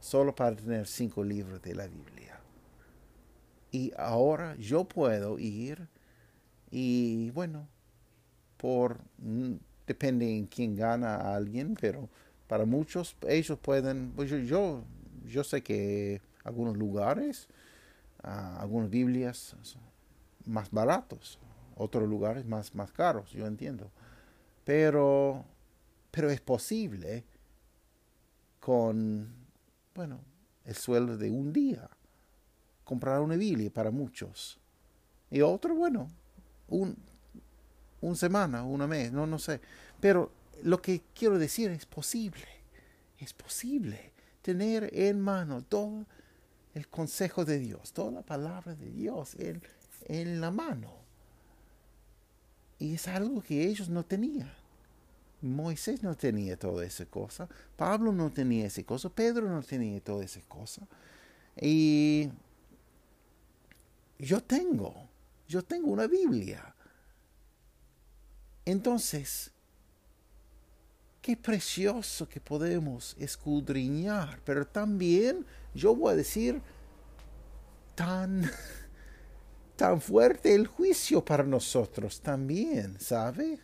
solo 0.00 0.34
para 0.34 0.56
tener 0.56 0.88
cinco 0.88 1.22
libros 1.22 1.62
de 1.62 1.76
la 1.76 1.86
Biblia. 1.86 2.40
Y 3.70 3.92
ahora 3.96 4.56
yo 4.56 4.84
puedo 4.84 5.38
ir 5.38 5.86
y 6.72 7.30
bueno, 7.30 7.68
por 8.56 8.98
mm, 9.18 9.54
depende 9.86 10.28
en 10.36 10.46
quién 10.46 10.74
gana 10.74 11.14
a 11.14 11.36
alguien, 11.36 11.76
pero 11.80 12.08
para 12.48 12.64
muchos 12.64 13.16
ellos 13.28 13.60
pueden, 13.60 14.10
pues 14.16 14.28
yo, 14.28 14.82
yo, 15.24 15.44
sé 15.44 15.62
que 15.62 16.20
algunos 16.42 16.76
lugares, 16.76 17.46
ah, 18.24 18.58
algunas 18.60 18.90
Biblias 18.90 19.56
más 20.46 20.70
baratos, 20.70 21.38
otros 21.76 22.08
lugares 22.08 22.44
más, 22.46 22.74
más 22.74 22.92
caros, 22.92 23.30
yo 23.32 23.46
entiendo. 23.46 23.90
Pero, 24.64 25.44
pero 26.10 26.30
es 26.30 26.40
posible 26.40 27.24
con, 28.60 29.34
bueno, 29.94 30.20
el 30.64 30.74
sueldo 30.74 31.16
de 31.16 31.30
un 31.30 31.52
día 31.52 31.88
comprar 32.84 33.20
una 33.20 33.36
Biblia 33.36 33.70
para 33.72 33.90
muchos. 33.90 34.58
Y 35.30 35.40
otro, 35.40 35.74
bueno, 35.74 36.08
un, 36.68 36.96
un 38.00 38.16
semana, 38.16 38.64
una 38.64 38.86
mes, 38.86 39.12
no, 39.12 39.26
no 39.26 39.38
sé. 39.38 39.60
Pero 40.00 40.30
lo 40.62 40.80
que 40.80 41.02
quiero 41.14 41.38
decir 41.38 41.70
es 41.70 41.86
posible, 41.86 42.46
es 43.18 43.32
posible 43.32 44.12
tener 44.42 44.90
en 44.92 45.20
mano 45.20 45.62
todo 45.62 46.04
el 46.74 46.88
consejo 46.88 47.44
de 47.44 47.58
Dios, 47.58 47.92
toda 47.92 48.10
la 48.10 48.22
palabra 48.22 48.74
de 48.74 48.90
Dios 48.90 49.34
en, 49.36 49.62
en 50.06 50.40
la 50.40 50.50
mano. 50.50 50.92
Y 52.78 52.94
es 52.94 53.08
algo 53.08 53.42
que 53.42 53.66
ellos 53.66 53.88
no 53.88 54.04
tenían. 54.04 54.52
Moisés 55.40 56.02
no 56.02 56.16
tenía 56.16 56.56
toda 56.56 56.84
esa 56.84 57.04
cosa. 57.06 57.48
Pablo 57.76 58.12
no 58.12 58.32
tenía 58.32 58.66
esa 58.66 58.82
cosa. 58.84 59.08
Pedro 59.08 59.48
no 59.48 59.62
tenía 59.62 60.00
toda 60.00 60.24
esa 60.24 60.40
cosa. 60.42 60.86
Y 61.60 62.28
yo 64.18 64.40
tengo, 64.40 65.08
yo 65.48 65.62
tengo 65.62 65.90
una 65.90 66.06
Biblia. 66.06 66.74
Entonces, 68.64 69.50
qué 71.20 71.36
precioso 71.36 72.28
que 72.28 72.40
podemos 72.40 73.16
escudriñar, 73.18 74.40
pero 74.44 74.66
también 74.66 75.44
yo 75.74 75.94
voy 75.94 76.12
a 76.12 76.16
decir 76.16 76.60
tan 77.94 78.48
tan 79.76 80.00
fuerte 80.00 80.54
el 80.54 80.66
juicio 80.66 81.24
para 81.24 81.44
nosotros 81.44 82.20
también, 82.20 83.00
¿sabe? 83.00 83.58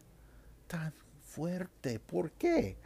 Tan 0.67 0.93
fuerte. 1.21 2.01
¿Por 2.01 2.33
qué? 2.33 2.77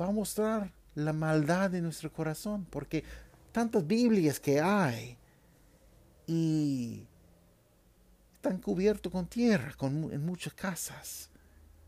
Va 0.00 0.06
a 0.06 0.12
mostrar 0.12 0.72
la 0.94 1.12
maldad 1.12 1.70
de 1.70 1.80
nuestro 1.80 2.12
corazón, 2.12 2.66
porque 2.70 3.04
tantas 3.52 3.86
Biblias 3.86 4.40
que 4.40 4.60
hay 4.60 5.18
y 6.26 7.06
están 8.34 8.58
cubiertos 8.58 9.12
con 9.12 9.26
tierra 9.26 9.74
en 9.80 10.24
muchas 10.24 10.54
casas. 10.54 11.30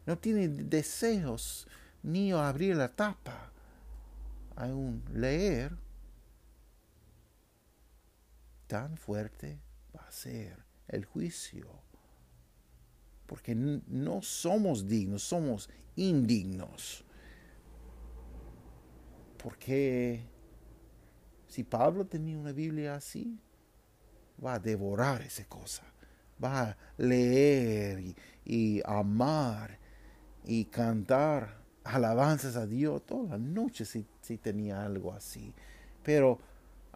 No 0.04 0.18
tienen 0.18 0.68
deseos 0.68 1.66
ni 2.02 2.32
a 2.32 2.48
abrir 2.48 2.76
la 2.76 2.88
tapa, 2.88 3.50
un 4.56 5.02
leer 5.12 5.76
tan 8.66 8.96
fuerte 8.96 9.58
va 9.96 10.06
a 10.06 10.10
ser 10.10 10.64
el 10.88 11.04
juicio. 11.04 11.66
Porque 13.26 13.54
no 13.54 14.22
somos 14.22 14.86
dignos, 14.86 15.22
somos 15.22 15.68
indignos. 15.96 17.04
Porque 19.42 20.22
si 21.48 21.64
Pablo 21.64 22.06
tenía 22.06 22.38
una 22.38 22.52
Biblia 22.52 22.94
así, 22.94 23.38
va 24.44 24.54
a 24.54 24.58
devorar 24.58 25.22
esa 25.22 25.44
cosa. 25.46 25.82
Va 26.42 26.62
a 26.62 26.76
leer 26.98 28.14
y, 28.44 28.82
amar 28.84 29.78
y 30.44 30.66
cantar 30.66 31.62
alabanzas 31.82 32.56
a 32.56 32.66
Dios 32.66 33.04
toda 33.06 33.30
la 33.30 33.38
noche 33.38 33.84
si, 33.84 34.06
si 34.20 34.38
tenía 34.38 34.84
algo 34.84 35.12
así. 35.12 35.52
Pero 36.02 36.38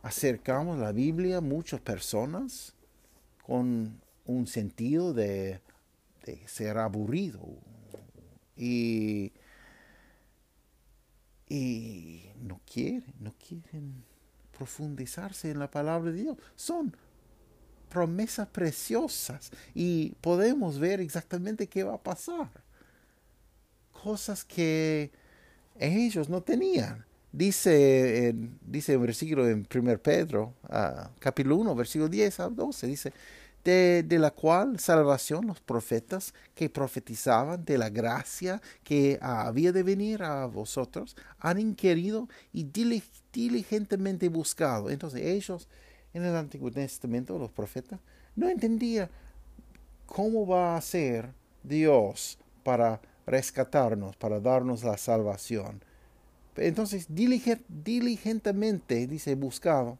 acercamos 0.02 0.78
la 0.78 0.92
Biblia 0.92 1.38
a 1.38 1.40
muchas 1.40 1.80
personas 1.80 2.74
con 3.50 4.00
un 4.26 4.46
sentido 4.46 5.12
de, 5.12 5.60
ser 6.46 6.78
aburrido 6.78 7.40
y, 8.56 9.32
y 11.48 12.30
no 12.40 12.60
quieren, 12.64 13.12
no 13.18 13.34
quieren 13.44 14.04
profundizarse 14.56 15.50
en 15.50 15.58
la 15.58 15.68
palabra 15.68 16.12
de 16.12 16.22
Dios. 16.22 16.36
Son 16.54 16.96
promesas 17.88 18.46
preciosas 18.46 19.50
y 19.74 20.10
podemos 20.20 20.78
ver 20.78 21.00
exactamente 21.00 21.66
qué 21.66 21.82
va 21.82 21.94
a 21.94 22.02
pasar. 22.04 22.52
Cosas 23.90 24.44
que 24.44 25.10
ellos 25.76 26.28
no 26.28 26.40
tenían. 26.40 27.04
Dice, 27.32 28.28
en, 28.28 28.60
dice 28.64 28.92
el 28.92 29.00
versículo 29.00 29.48
en 29.48 29.66
1 29.72 29.98
Pedro, 29.98 30.54
ah, 30.68 31.10
capítulo 31.18 31.56
1, 31.56 31.74
versículo 31.74 32.08
10 32.08 32.40
a 32.40 32.48
12, 32.48 32.86
dice, 32.86 33.12
de, 33.64 34.02
de, 34.02 34.18
la 34.18 34.30
cual 34.30 34.78
salvación 34.78 35.46
los 35.46 35.60
profetas 35.60 36.32
que 36.54 36.70
profetizaban 36.70 37.64
de 37.64 37.78
la 37.78 37.90
gracia 37.90 38.60
que 38.84 39.18
había 39.20 39.72
de 39.72 39.82
venir 39.82 40.22
a 40.22 40.46
vosotros 40.46 41.16
han 41.38 41.58
inquirido 41.58 42.28
y 42.52 42.64
diligentemente 43.32 44.28
buscado. 44.28 44.90
Entonces 44.90 45.22
ellos 45.22 45.68
en 46.12 46.24
el 46.24 46.34
Antiguo 46.36 46.70
Testamento, 46.70 47.38
los 47.38 47.50
profetas, 47.50 48.00
no 48.34 48.48
entendían 48.48 49.08
cómo 50.06 50.46
va 50.46 50.76
a 50.76 50.80
ser 50.80 51.32
Dios 51.62 52.38
para 52.62 53.00
rescatarnos, 53.26 54.16
para 54.16 54.40
darnos 54.40 54.82
la 54.82 54.96
salvación. 54.96 55.82
Entonces, 56.56 57.06
diligentemente, 57.08 59.06
dice, 59.06 59.34
buscaba, 59.34 59.96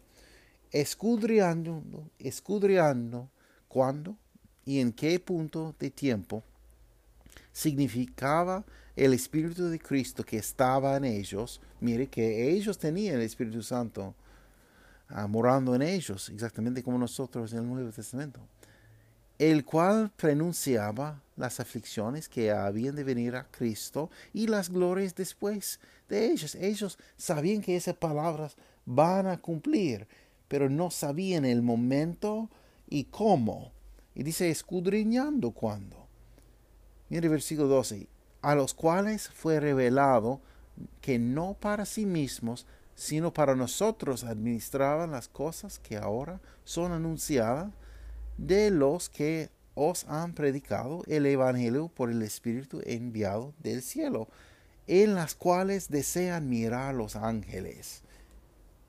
escudriando, 0.72 1.82
escudriando 2.18 3.30
cuándo 3.70 4.16
y 4.66 4.80
en 4.80 4.92
qué 4.92 5.18
punto 5.20 5.74
de 5.78 5.90
tiempo 5.90 6.42
significaba 7.52 8.64
el 8.96 9.14
Espíritu 9.14 9.68
de 9.68 9.78
Cristo 9.78 10.24
que 10.24 10.38
estaba 10.38 10.96
en 10.96 11.04
ellos. 11.04 11.60
Mire 11.80 12.08
que 12.08 12.50
ellos 12.50 12.76
tenían 12.78 13.16
el 13.16 13.22
Espíritu 13.22 13.62
Santo 13.62 14.14
ah, 15.08 15.26
morando 15.26 15.74
en 15.74 15.82
ellos, 15.82 16.28
exactamente 16.28 16.82
como 16.82 16.98
nosotros 16.98 17.52
en 17.52 17.60
el 17.60 17.68
Nuevo 17.68 17.90
Testamento, 17.90 18.40
el 19.38 19.64
cual 19.64 20.10
pronunciaba 20.16 21.22
las 21.36 21.60
aflicciones 21.60 22.28
que 22.28 22.50
habían 22.50 22.96
de 22.96 23.04
venir 23.04 23.36
a 23.36 23.46
Cristo 23.50 24.10
y 24.34 24.48
las 24.48 24.68
glorias 24.68 25.14
después 25.14 25.78
de 26.08 26.32
ellos. 26.32 26.54
Ellos 26.56 26.98
sabían 27.16 27.62
que 27.62 27.76
esas 27.76 27.96
palabras 27.96 28.56
van 28.84 29.28
a 29.28 29.38
cumplir, 29.38 30.08
pero 30.48 30.68
no 30.68 30.90
sabían 30.90 31.44
el 31.44 31.62
momento 31.62 32.50
y 32.90 33.04
cómo. 33.04 33.72
Y 34.14 34.24
dice 34.24 34.50
escudriñando 34.50 35.52
cuándo. 35.52 36.08
Mire 37.08 37.26
el 37.26 37.30
versículo 37.30 37.68
12. 37.68 38.08
A 38.42 38.54
los 38.54 38.74
cuales 38.74 39.28
fue 39.28 39.60
revelado 39.60 40.40
que 41.00 41.18
no 41.18 41.54
para 41.54 41.86
sí 41.86 42.04
mismos, 42.04 42.66
sino 42.94 43.32
para 43.32 43.56
nosotros 43.56 44.24
administraban 44.24 45.12
las 45.12 45.28
cosas 45.28 45.78
que 45.78 45.96
ahora 45.96 46.40
son 46.64 46.92
anunciadas 46.92 47.72
de 48.36 48.70
los 48.70 49.08
que 49.08 49.50
os 49.74 50.04
han 50.08 50.34
predicado 50.34 51.02
el 51.06 51.26
Evangelio 51.26 51.88
por 51.88 52.10
el 52.10 52.22
Espíritu 52.22 52.80
enviado 52.84 53.54
del 53.62 53.82
cielo, 53.82 54.28
en 54.86 55.14
las 55.14 55.34
cuales 55.34 55.88
desean 55.88 56.48
mirar 56.48 56.94
los 56.94 57.16
ángeles. 57.16 58.02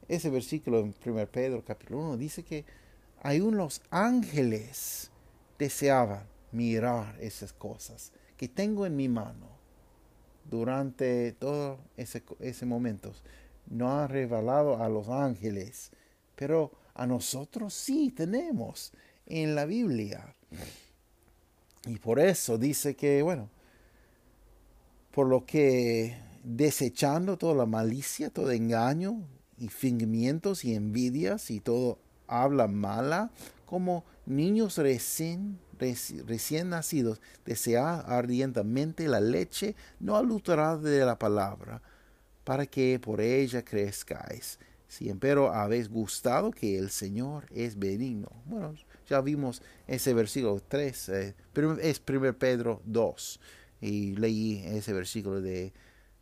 Ese 0.07 0.29
versículo 0.29 0.79
en 0.79 0.95
1 1.05 1.27
Pedro 1.27 1.63
capítulo 1.63 1.99
1 1.99 2.17
dice 2.17 2.43
que 2.43 2.65
hay 3.21 3.39
unos 3.39 3.81
ángeles 3.91 5.11
deseaban 5.59 6.25
mirar 6.51 7.15
esas 7.19 7.53
cosas 7.53 8.11
que 8.35 8.47
tengo 8.47 8.85
en 8.85 8.95
mi 8.95 9.07
mano 9.07 9.47
durante 10.49 11.31
todo 11.33 11.77
ese, 11.97 12.23
ese 12.39 12.65
momento. 12.65 13.13
No 13.67 13.91
ha 13.91 14.07
revelado 14.07 14.83
a 14.83 14.89
los 14.89 15.07
ángeles, 15.07 15.91
pero 16.35 16.71
a 16.95 17.05
nosotros 17.05 17.75
sí 17.75 18.09
tenemos 18.09 18.91
en 19.27 19.53
la 19.53 19.65
Biblia. 19.65 20.35
Y 21.85 21.97
por 21.97 22.19
eso 22.19 22.57
dice 22.57 22.95
que, 22.95 23.21
bueno, 23.21 23.49
por 25.11 25.27
lo 25.27 25.45
que 25.45 26.17
desechando 26.43 27.37
toda 27.37 27.53
la 27.53 27.65
malicia, 27.67 28.31
todo 28.31 28.51
engaño 28.51 29.21
y 29.59 29.67
fingimientos 29.67 30.65
y 30.65 30.73
envidias 30.73 31.51
y 31.51 31.59
todo 31.59 31.99
habla 32.31 32.67
mala, 32.67 33.29
como 33.65 34.05
niños 34.25 34.77
recién, 34.77 35.59
recién 36.25 36.69
nacidos, 36.69 37.21
desead 37.45 38.09
ardientemente 38.09 39.07
la 39.07 39.19
leche 39.19 39.75
no 39.99 40.15
adulterada 40.15 40.77
de 40.77 41.05
la 41.05 41.19
palabra, 41.19 41.81
para 42.43 42.65
que 42.65 42.99
por 42.99 43.21
ella 43.21 43.63
crezcáis. 43.63 44.57
Si 44.87 45.09
empero 45.09 45.53
habéis 45.53 45.89
gustado 45.89 46.51
que 46.51 46.77
el 46.77 46.89
Señor 46.89 47.45
es 47.51 47.77
benigno. 47.79 48.29
Bueno, 48.45 48.73
ya 49.07 49.21
vimos 49.21 49.61
ese 49.87 50.13
versículo 50.13 50.61
3, 50.67 51.09
eh, 51.09 51.35
es 51.81 52.01
1 52.05 52.37
Pedro 52.37 52.81
2, 52.85 53.39
y 53.81 54.15
leí 54.15 54.63
ese 54.65 54.93
versículo 54.93 55.41
de 55.41 55.73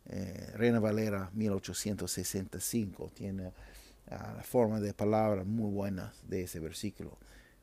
eh, 0.06 0.52
Reina 0.54 0.80
Valera 0.80 1.30
1865. 1.34 3.10
Tiene 3.14 3.52
ah, 4.10 4.34
la 4.36 4.42
forma 4.42 4.80
de 4.80 4.94
palabras 4.94 5.46
muy 5.46 5.70
buenas 5.70 6.14
de 6.28 6.42
ese 6.42 6.60
versículo. 6.60 7.18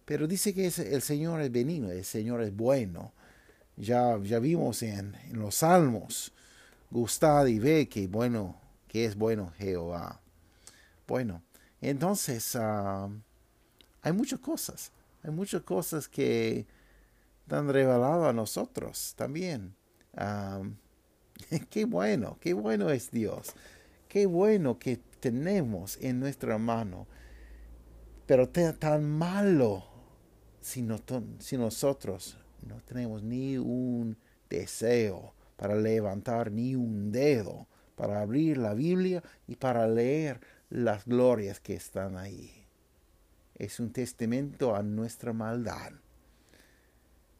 Pero 0.05 0.27
dice 0.27 0.53
que 0.53 0.67
el 0.67 1.01
Señor 1.01 1.41
es 1.41 1.51
benigno, 1.51 1.91
el 1.91 2.05
Señor 2.05 2.41
es 2.41 2.55
bueno. 2.55 3.13
Ya, 3.75 4.17
ya 4.23 4.39
vimos 4.39 4.81
en, 4.81 5.15
los 5.33 5.55
salmos, 5.55 6.33
gustad 6.89 7.45
y 7.47 7.59
ve 7.59 7.87
que 7.89 8.07
bueno, 8.07 8.59
que 8.87 9.05
es 9.05 9.15
bueno 9.15 9.51
Jehová. 9.57 10.21
Bueno, 11.07 11.43
entonces 11.81 12.55
ah, 12.55 13.09
hay 14.01 14.11
muchas 14.13 14.39
cosas, 14.39 14.91
hay 15.23 15.31
muchas 15.31 15.61
cosas 15.63 16.07
que 16.07 16.65
han 17.49 17.69
revelado 17.69 18.27
a 18.27 18.33
nosotros 18.33 19.13
también. 19.15 19.75
Ah, 20.15 20.61
qué 21.69 21.85
bueno, 21.85 22.37
qué 22.39 22.53
bueno 22.53 22.89
es 22.89 23.11
Dios. 23.11 23.53
Qué 24.07 24.25
bueno 24.25 24.79
que 24.79 24.99
tenemos 25.19 25.97
en 26.01 26.19
nuestra 26.19 26.57
mano. 26.57 27.07
Pero 28.25 28.49
tan 28.49 29.09
malo 29.09 29.85
si, 30.59 30.85
si 31.39 31.57
nosotros 31.57 32.37
no 32.65 32.81
tenemos 32.81 33.23
ni 33.23 33.57
un 33.57 34.17
deseo 34.49 35.33
para 35.55 35.75
levantar 35.75 36.51
ni 36.51 36.75
un 36.75 37.11
dedo, 37.11 37.67
para 37.95 38.21
abrir 38.21 38.57
la 38.57 38.73
Biblia 38.73 39.23
y 39.47 39.55
para 39.55 39.87
leer 39.87 40.39
las 40.69 41.05
glorias 41.05 41.59
que 41.59 41.73
están 41.73 42.17
ahí. 42.17 42.65
Es 43.55 43.79
un 43.79 43.91
testamento 43.91 44.75
a 44.75 44.83
nuestra 44.83 45.33
maldad. 45.33 45.93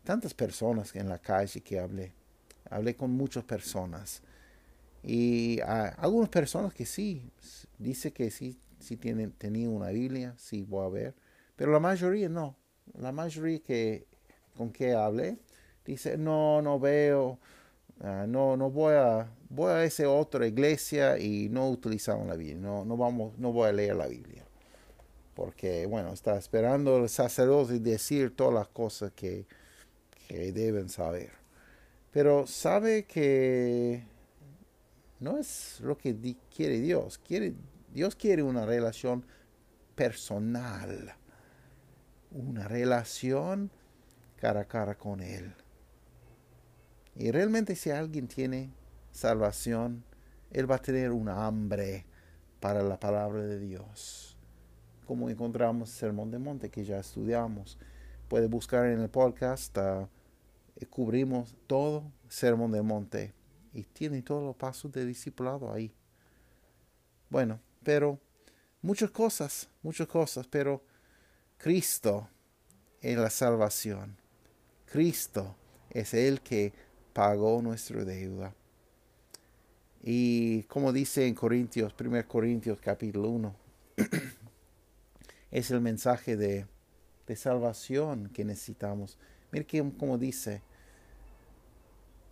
Tantas 0.04 0.34
personas 0.34 0.96
en 0.96 1.10
la 1.10 1.20
calle 1.20 1.62
que 1.62 1.80
hablé 1.80 2.14
hablé 2.70 2.96
con 2.96 3.12
muchas 3.12 3.44
personas. 3.44 4.22
Y 5.04 5.60
algunas 5.62 6.30
personas 6.30 6.74
que 6.74 6.86
sí, 6.86 7.32
dice 7.78 8.12
que 8.12 8.32
sí, 8.32 8.60
sí 8.80 8.98
tienen, 8.98 9.32
tenían 9.32 9.70
una 9.72 9.90
Biblia, 9.90 10.34
sí 10.38 10.64
voy 10.64 10.86
a 10.86 10.90
ver, 10.90 11.16
pero 11.56 11.72
la 11.72 11.80
mayoría 11.80 12.30
no. 12.30 12.56
La 13.00 13.12
mayoría 13.12 13.60
que 13.60 14.08
con 14.56 14.72
que 14.72 14.94
hablé 14.94 15.38
dice, 15.86 16.18
no, 16.18 16.62
no 16.62 16.80
veo, 16.80 17.40
ah, 18.02 18.26
no, 18.28 18.58
no 18.58 18.70
voy 18.70 18.96
a, 18.96 19.30
voy 19.50 19.72
a 19.72 19.84
esa 19.84 20.10
otra 20.10 20.48
iglesia 20.48 21.18
y 21.18 21.50
no 21.50 21.70
utilizamos 21.70 22.28
la 22.28 22.36
Biblia, 22.36 22.58
no, 22.58 22.84
no, 22.86 22.98
vamos, 22.98 23.38
no 23.38 23.52
voy 23.52 23.70
a 23.70 23.74
leer 23.74 23.96
la 23.96 24.08
Biblia. 24.08 24.44
Porque, 25.36 25.86
bueno, 25.86 26.14
está 26.14 26.36
esperando 26.38 26.98
el 26.98 27.10
sacerdote 27.10 27.80
decir 27.80 28.36
todas 28.36 28.54
las 28.56 28.68
cosas 28.70 29.12
que, 29.12 29.46
que 30.28 30.52
deben 30.52 30.90
saber. 30.90 31.30
Pero 32.12 32.48
sabe 32.48 33.06
que 33.06 34.04
no 35.20 35.38
es 35.38 35.80
lo 35.82 35.98
que 35.98 36.38
quiere 36.56 36.80
Dios. 36.80 37.18
Quiere, 37.18 37.56
Dios 37.94 38.16
quiere 38.16 38.44
una 38.44 38.66
relación 38.66 39.26
personal, 39.96 41.16
una 42.32 42.68
relación 42.68 43.72
cara 44.36 44.62
a 44.62 44.66
cara 44.66 44.96
con 44.96 45.22
Él. 45.22 45.54
Y 47.16 47.32
realmente 47.32 47.76
si 47.76 47.90
alguien 47.90 48.28
tiene 48.28 48.72
salvación, 49.12 50.04
Él 50.52 50.70
va 50.70 50.76
a 50.76 50.82
tener 50.82 51.12
una 51.12 51.48
hambre 51.48 52.06
para 52.60 52.84
la 52.84 53.00
palabra 53.00 53.42
de 53.42 53.60
Dios. 53.60 54.38
Como 55.06 55.30
encontramos 55.30 55.90
el 55.90 55.96
Sermón 55.96 56.30
de 56.30 56.38
Monte 56.38 56.70
que 56.70 56.84
ya 56.84 57.00
estudiamos. 57.00 57.80
Puede 58.28 58.48
buscar 58.48 58.86
en 58.86 59.00
el 59.00 59.10
podcast. 59.10 59.76
Uh, 59.78 60.08
eh, 60.76 60.86
cubrimos 60.86 61.56
todo 61.66 62.12
Sermón 62.28 62.72
del 62.72 62.84
Monte 62.84 63.37
y 63.78 63.84
tiene 63.84 64.24
todos 64.24 64.44
los 64.44 64.56
pasos 64.56 64.92
de 64.92 65.06
discipulado 65.06 65.72
ahí. 65.72 65.94
Bueno, 67.30 67.60
pero 67.84 68.20
muchas 68.82 69.12
cosas, 69.12 69.70
muchas 69.84 70.08
cosas, 70.08 70.48
pero 70.48 70.84
Cristo 71.58 72.28
es 73.02 73.16
la 73.16 73.30
salvación. 73.30 74.18
Cristo 74.88 75.56
es 75.92 76.16
el 76.16 76.42
que 76.42 76.74
pagó 77.14 77.62
nuestra 77.62 78.04
deuda. 78.04 78.56
Y 80.02 80.64
como 80.64 80.92
dice 80.92 81.28
en 81.28 81.36
Corintios, 81.36 81.94
1 82.00 82.28
Corintios 82.28 82.80
capítulo 82.82 83.30
1, 83.30 83.56
es 85.52 85.70
el 85.70 85.82
mensaje 85.82 86.36
de, 86.36 86.66
de 87.28 87.36
salvación 87.36 88.30
que 88.30 88.44
necesitamos. 88.44 89.20
Mire 89.52 89.68
como 90.00 90.18
dice 90.18 90.64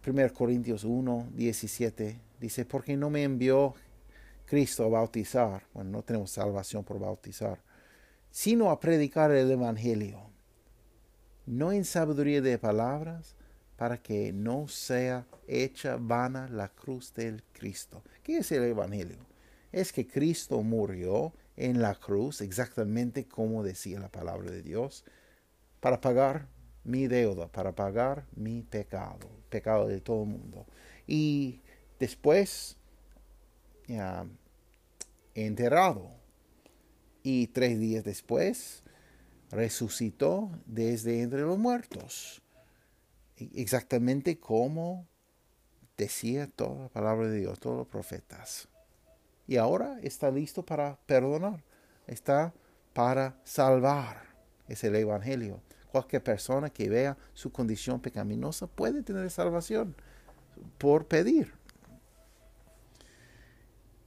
1 0.05 0.33
Corintios 0.33 0.83
1, 0.83 1.29
17, 1.33 2.19
dice, 2.39 2.65
porque 2.65 2.95
no 2.95 3.09
me 3.09 3.23
envió 3.23 3.73
Cristo 4.45 4.85
a 4.85 4.89
bautizar, 4.89 5.63
bueno, 5.73 5.89
no 5.91 6.03
tenemos 6.03 6.31
salvación 6.31 6.83
por 6.83 6.99
bautizar, 6.99 7.59
sino 8.29 8.69
a 8.69 8.79
predicar 8.79 9.31
el 9.31 9.49
Evangelio, 9.49 10.29
no 11.47 11.71
en 11.71 11.85
sabiduría 11.85 12.41
de 12.41 12.57
palabras, 12.59 13.35
para 13.77 13.97
que 13.97 14.31
no 14.31 14.67
sea 14.67 15.25
hecha 15.47 15.97
vana 15.99 16.47
la 16.49 16.69
cruz 16.69 17.13
del 17.13 17.43
Cristo. 17.51 18.03
¿Qué 18.23 18.37
es 18.37 18.51
el 18.51 18.63
Evangelio? 18.63 19.25
Es 19.71 19.91
que 19.91 20.07
Cristo 20.07 20.61
murió 20.61 21.33
en 21.57 21.81
la 21.81 21.95
cruz 21.95 22.41
exactamente 22.41 23.25
como 23.25 23.63
decía 23.63 23.99
la 23.99 24.09
palabra 24.09 24.51
de 24.51 24.61
Dios, 24.61 25.03
para 25.79 25.99
pagar 25.99 26.47
mi 26.85 27.07
deuda, 27.07 27.47
para 27.47 27.73
pagar 27.73 28.25
mi 28.35 28.61
pecado, 28.61 29.27
pecado 29.49 29.87
de 29.87 29.99
todo 29.99 30.23
el 30.23 30.29
mundo. 30.29 30.65
Y 31.07 31.61
después, 31.99 32.77
enterrado. 35.33 36.11
Y 37.23 37.47
tres 37.47 37.79
días 37.79 38.03
después, 38.03 38.83
resucitó 39.51 40.51
desde 40.65 41.21
entre 41.21 41.41
los 41.41 41.57
muertos. 41.57 42.41
E-, 43.37 43.49
exactamente 43.55 44.39
como 44.39 45.07
decía 45.97 46.47
toda 46.47 46.83
la 46.83 46.89
palabra 46.89 47.27
de 47.27 47.39
Dios, 47.39 47.59
todos 47.59 47.77
los 47.77 47.87
profetas. 47.87 48.67
Y 49.47 49.57
ahora 49.57 49.99
está 50.01 50.31
listo 50.31 50.63
para 50.63 50.97
perdonar, 51.05 51.63
está 52.07 52.53
para 52.93 53.39
salvar. 53.43 54.23
Es 54.67 54.83
el 54.83 54.95
Evangelio. 54.95 55.61
Cualquier 55.95 56.21
persona 56.21 56.69
que 56.69 56.89
vea 56.89 57.15
su 57.33 57.53
condición 57.53 58.01
pecaminosa 58.01 58.67
puede 58.67 59.01
tener 59.01 59.31
salvación 59.31 59.95
por 60.77 61.07
pedir. 61.07 61.53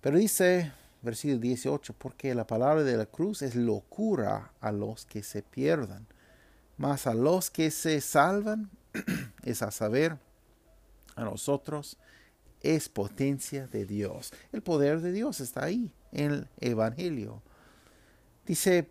Pero 0.03 0.19
dice, 0.19 0.71
versículo 1.01 1.41
18, 1.41 1.95
porque 1.95 2.35
la 2.35 2.47
palabra 2.47 2.83
de 2.83 2.99
la 2.99 3.07
cruz 3.07 3.41
es 3.41 3.55
locura 3.55 4.53
a 4.61 4.71
los 4.71 5.07
que 5.07 5.23
se 5.23 5.43
pierdan, 5.43 6.07
mas 6.77 7.07
a 7.07 7.15
los 7.15 7.49
que 7.49 7.71
se 7.71 8.03
salvan, 8.03 8.69
es 9.43 9.63
a 9.63 9.71
saber, 9.71 10.19
a 11.17 11.25
nosotros, 11.25 11.97
es 12.61 12.91
potencia 12.91 13.67
de 13.67 13.87
Dios. 13.87 14.35
El 14.53 14.61
poder 14.61 15.01
de 15.01 15.11
Dios 15.11 15.41
está 15.41 15.65
ahí, 15.65 15.91
en 16.13 16.33
el 16.33 16.49
Evangelio. 16.61 17.41
Dice, 18.45 18.91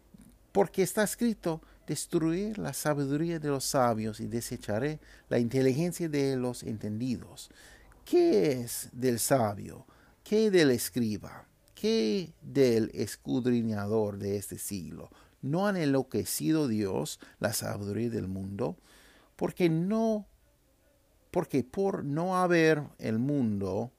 porque 0.52 0.82
está 0.82 1.04
escrito, 1.04 1.62
destruir 1.88 2.58
la 2.58 2.74
sabiduría 2.74 3.40
de 3.40 3.48
los 3.48 3.64
sabios 3.64 4.20
y 4.20 4.28
desecharé 4.28 5.00
la 5.30 5.40
inteligencia 5.40 6.10
de 6.10 6.36
los 6.36 6.64
entendidos. 6.64 7.50
¿Qué 8.04 8.52
es 8.52 8.90
del 8.92 9.20
sabio? 9.20 9.88
¿Qué 10.24 10.52
del 10.52 10.72
escriba? 10.72 11.48
¿Qué 11.74 12.34
del 12.42 12.92
escudriñador 12.94 14.18
de 14.18 14.36
este 14.36 14.58
siglo? 14.58 15.10
¿No 15.42 15.68
han 15.68 15.78
enloquecido 15.78 16.68
Dios 16.68 17.20
la 17.40 17.54
sabiduría 17.54 18.10
del 18.10 18.28
mundo? 18.28 18.76
Porque 19.38 19.70
no, 19.70 20.28
porque 21.32 21.64
por 21.64 22.04
no 22.04 22.38
haber 22.38 22.84
el 23.00 23.20
mundo 23.20 23.92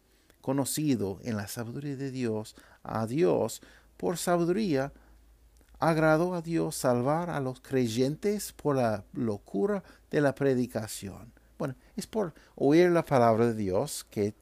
conocido 0.42 1.20
en 1.22 1.36
la 1.36 1.48
sabiduría 1.48 1.96
de 1.96 2.10
Dios, 2.10 2.54
a 2.82 3.06
Dios, 3.06 3.62
por 3.96 4.18
sabiduría, 4.18 4.92
agradó 5.78 6.34
a 6.34 6.42
Dios 6.42 6.76
salvar 6.76 7.30
a 7.30 7.40
los 7.40 7.60
creyentes 7.60 8.52
por 8.52 8.76
la 8.76 9.04
locura 9.12 9.82
de 10.10 10.20
la 10.20 10.34
predicación. 10.34 11.32
Bueno, 11.58 11.74
es 11.96 12.06
por 12.06 12.34
oír 12.54 12.90
la 12.90 13.04
palabra 13.04 13.46
de 13.46 13.54
Dios 13.54 14.06
que 14.10 14.34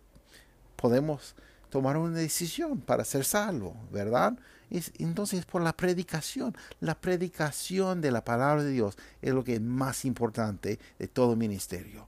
podemos 0.76 1.34
tomar 1.70 1.96
una 1.96 2.16
decisión 2.16 2.80
para 2.80 3.04
ser 3.04 3.24
salvo, 3.24 3.76
¿verdad? 3.90 4.38
Es, 4.70 4.92
entonces, 4.98 5.44
por 5.44 5.62
la 5.62 5.76
predicación, 5.76 6.56
la 6.80 6.94
predicación 6.94 8.00
de 8.00 8.10
la 8.10 8.24
palabra 8.24 8.64
de 8.64 8.70
Dios 8.70 8.96
es 9.22 9.32
lo 9.32 9.44
que 9.44 9.54
es 9.54 9.60
más 9.60 10.04
importante 10.04 10.78
de 10.98 11.08
todo 11.08 11.36
ministerio. 11.36 12.06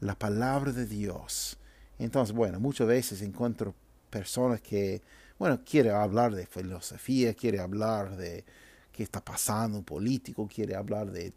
La 0.00 0.14
palabra 0.14 0.72
de 0.72 0.86
Dios. 0.86 1.58
Entonces, 1.98 2.34
bueno, 2.34 2.60
muchas 2.60 2.86
veces 2.86 3.22
encuentro 3.22 3.74
personas 4.10 4.60
que, 4.60 5.02
bueno, 5.38 5.62
quiere 5.64 5.90
hablar 5.90 6.34
de 6.34 6.46
filosofía, 6.46 7.34
quiere 7.34 7.60
hablar 7.60 8.16
de 8.16 8.44
qué 8.92 9.02
está 9.02 9.24
pasando 9.24 9.82
político, 9.82 10.48
quiere 10.52 10.74
hablar 10.74 11.10
de 11.10 11.32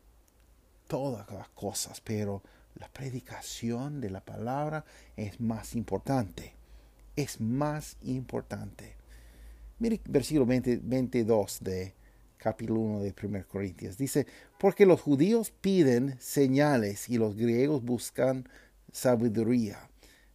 todas 0.87 1.29
las 1.31 1.49
cosas, 1.49 2.01
pero 2.01 2.41
la 2.75 2.89
predicación 2.89 4.01
de 4.01 4.09
la 4.09 4.21
palabra 4.21 4.83
es 5.15 5.39
más 5.39 5.75
importante. 5.75 6.53
Es 7.15 7.39
más 7.39 7.97
importante. 8.01 8.95
Mire 9.79 10.01
versículo 10.05 10.45
22 10.45 11.59
de 11.61 11.93
capítulo 12.37 12.79
1 12.79 12.99
de 13.01 13.13
1 13.21 13.47
Corintios. 13.47 13.97
Dice, 13.97 14.25
porque 14.59 14.85
los 14.85 15.01
judíos 15.01 15.51
piden 15.61 16.19
señales 16.19 17.07
y 17.09 17.17
los 17.17 17.35
griegos 17.35 17.83
buscan 17.83 18.49
sabiduría. 18.91 19.89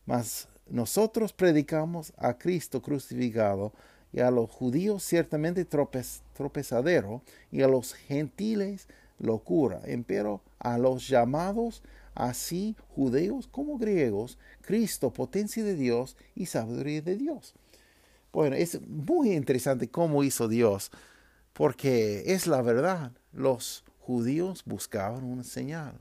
Mas 0.05 0.48
nosotros 0.68 1.33
predicamos 1.33 2.12
a 2.16 2.38
Cristo 2.38 2.83
crucificado 2.83 3.72
y 4.12 4.20
a 4.20 4.31
los 4.31 4.50
judíos 4.50 5.05
ciertamente 5.05 5.64
tropezadero 5.64 7.22
y 7.52 7.62
a 7.62 7.68
los 7.68 7.94
gentiles 7.94 8.88
locura. 9.18 9.81
Pero 10.07 10.42
a 10.59 10.79
los 10.79 11.07
llamados 11.09 11.83
así 12.14 12.76
judíos 12.88 13.46
como 13.46 13.79
griegos, 13.79 14.38
Cristo, 14.62 15.12
potencia 15.12 15.62
de 15.62 15.76
Dios 15.76 16.16
y 16.35 16.46
sabiduría 16.46 17.02
de 17.02 17.16
Dios. 17.16 17.55
Bueno, 18.33 18.57
es 18.57 18.81
muy 18.87 19.33
interesante 19.33 19.88
cómo 19.88 20.24
hizo 20.24 20.48
Dios, 20.48 20.90
porque 21.52 22.24
es 22.26 22.46
la 22.46 22.61
verdad. 22.61 23.12
Los 23.33 23.85
judíos 24.00 24.62
buscaban 24.64 25.24
una 25.24 25.44
señal. 25.44 25.98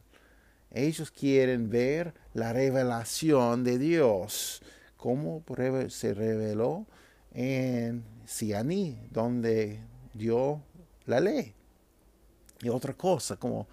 Ellos 0.75 1.09
quieren 1.09 1.69
ver 1.69 2.13
la 2.33 2.51
revelación 2.51 3.63
de 3.63 3.79
Dios, 3.79 4.61
cómo 4.97 5.41
se 5.87 6.13
reveló 6.13 6.85
en 7.33 8.03
Sianí, 8.25 9.07
donde 9.09 9.79
dio 10.13 10.61
la 11.05 11.21
ley. 11.21 11.53
Y 12.61 12.67
otra 12.67 12.93
cosa, 12.93 13.37
como 13.37 13.67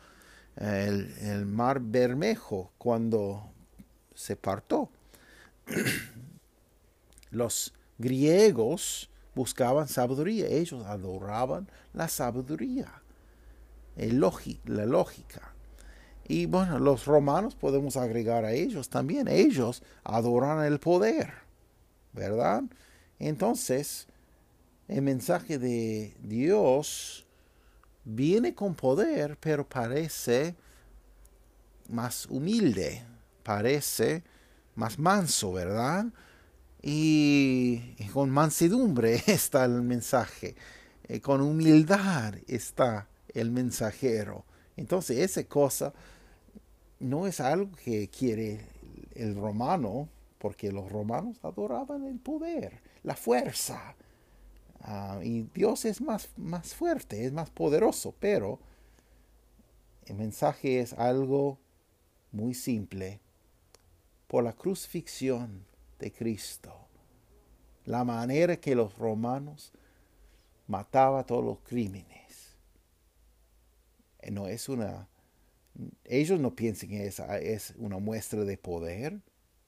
el, 0.56 1.12
el 1.22 1.44
mar 1.44 1.80
Bermejo, 1.80 2.70
cuando 2.78 3.50
se 4.14 4.36
partó. 4.36 4.88
Los 7.32 7.74
griegos 7.98 9.10
buscaban 9.34 9.88
sabiduría, 9.88 10.46
ellos 10.46 10.86
adoraban 10.86 11.68
la 11.94 12.06
sabiduría, 12.06 13.02
la 13.96 14.86
lógica. 14.86 15.51
Y 16.28 16.46
bueno, 16.46 16.78
los 16.78 17.04
romanos 17.04 17.54
podemos 17.54 17.96
agregar 17.96 18.44
a 18.44 18.52
ellos 18.52 18.88
también, 18.88 19.28
ellos 19.28 19.82
adoran 20.04 20.64
el 20.64 20.78
poder, 20.78 21.32
¿verdad? 22.12 22.62
Entonces, 23.18 24.06
el 24.88 25.02
mensaje 25.02 25.58
de 25.58 26.14
Dios 26.22 27.26
viene 28.04 28.54
con 28.54 28.74
poder, 28.74 29.36
pero 29.40 29.68
parece 29.68 30.54
más 31.88 32.26
humilde, 32.26 33.04
parece 33.42 34.22
más 34.74 34.98
manso, 34.98 35.52
¿verdad? 35.52 36.06
Y, 36.82 37.94
con 38.12 38.30
mansedumbre 38.30 39.22
está 39.26 39.64
el 39.64 39.82
mensaje, 39.82 40.56
eh, 41.04 41.20
con 41.20 41.40
humildad 41.40 42.34
está 42.46 43.08
el 43.28 43.50
mensajero. 43.50 44.44
Entonces 44.76 45.18
esa 45.18 45.44
cosa 45.44 45.92
no 47.02 47.26
es 47.26 47.40
algo 47.40 47.72
que 47.84 48.08
quiere 48.08 48.60
el 49.14 49.34
romano, 49.34 50.08
porque 50.38 50.72
los 50.72 50.90
romanos 50.90 51.38
adoraban 51.42 52.04
el 52.04 52.18
poder, 52.18 52.80
la 53.02 53.16
fuerza. 53.16 53.94
Ah, 54.80 55.20
y 55.22 55.42
Dios 55.54 55.84
es 55.84 56.00
más, 56.00 56.30
más 56.36 56.74
fuerte, 56.74 57.24
es 57.24 57.32
más 57.32 57.50
poderoso, 57.50 58.14
pero 58.18 58.58
el 60.06 60.16
mensaje 60.16 60.80
es 60.80 60.92
algo 60.94 61.58
muy 62.30 62.54
simple. 62.54 63.20
Por 64.28 64.44
la 64.44 64.54
crucifixión 64.54 65.66
de 65.98 66.10
Cristo. 66.10 66.72
La 67.84 68.04
manera 68.04 68.56
que 68.56 68.74
los 68.74 68.96
romanos 68.96 69.72
mataban 70.68 71.26
todos 71.26 71.44
los 71.44 71.58
crímenes. 71.60 72.56
Eh, 74.20 74.30
no 74.30 74.46
es 74.48 74.68
una. 74.68 75.08
Ellos 76.04 76.38
no 76.38 76.54
piensan 76.54 76.90
que 76.90 77.06
esa 77.06 77.38
es 77.38 77.74
una 77.78 77.98
muestra 77.98 78.44
de 78.44 78.58
poder, 78.58 79.20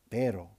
pero 0.09 0.51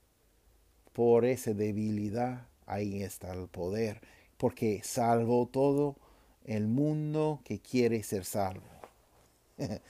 por 0.92 1.24
esa 1.24 1.52
debilidad 1.52 2.48
ahí 2.66 3.02
está 3.02 3.32
el 3.32 3.48
poder, 3.48 4.00
porque 4.36 4.80
salvó 4.82 5.46
todo 5.46 5.96
el 6.44 6.66
mundo 6.66 7.40
que 7.44 7.60
quiere 7.60 8.02
ser 8.02 8.24
salvo. 8.24 8.66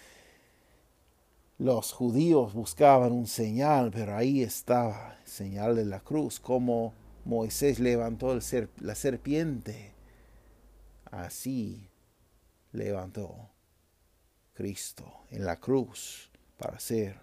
Los 1.58 1.92
judíos 1.92 2.52
buscaban 2.52 3.12
un 3.12 3.26
señal, 3.26 3.90
pero 3.90 4.14
ahí 4.14 4.42
estaba, 4.42 5.18
señal 5.24 5.74
de 5.74 5.86
la 5.86 6.00
cruz, 6.00 6.38
como 6.38 6.92
Moisés 7.24 7.78
levantó 7.80 8.38
la 8.80 8.94
serpiente. 8.94 9.92
Así 11.10 11.88
levantó 12.72 13.55
Cristo 14.56 15.04
en 15.30 15.44
la 15.44 15.56
cruz 15.56 16.30
para 16.56 16.80
ser 16.80 17.20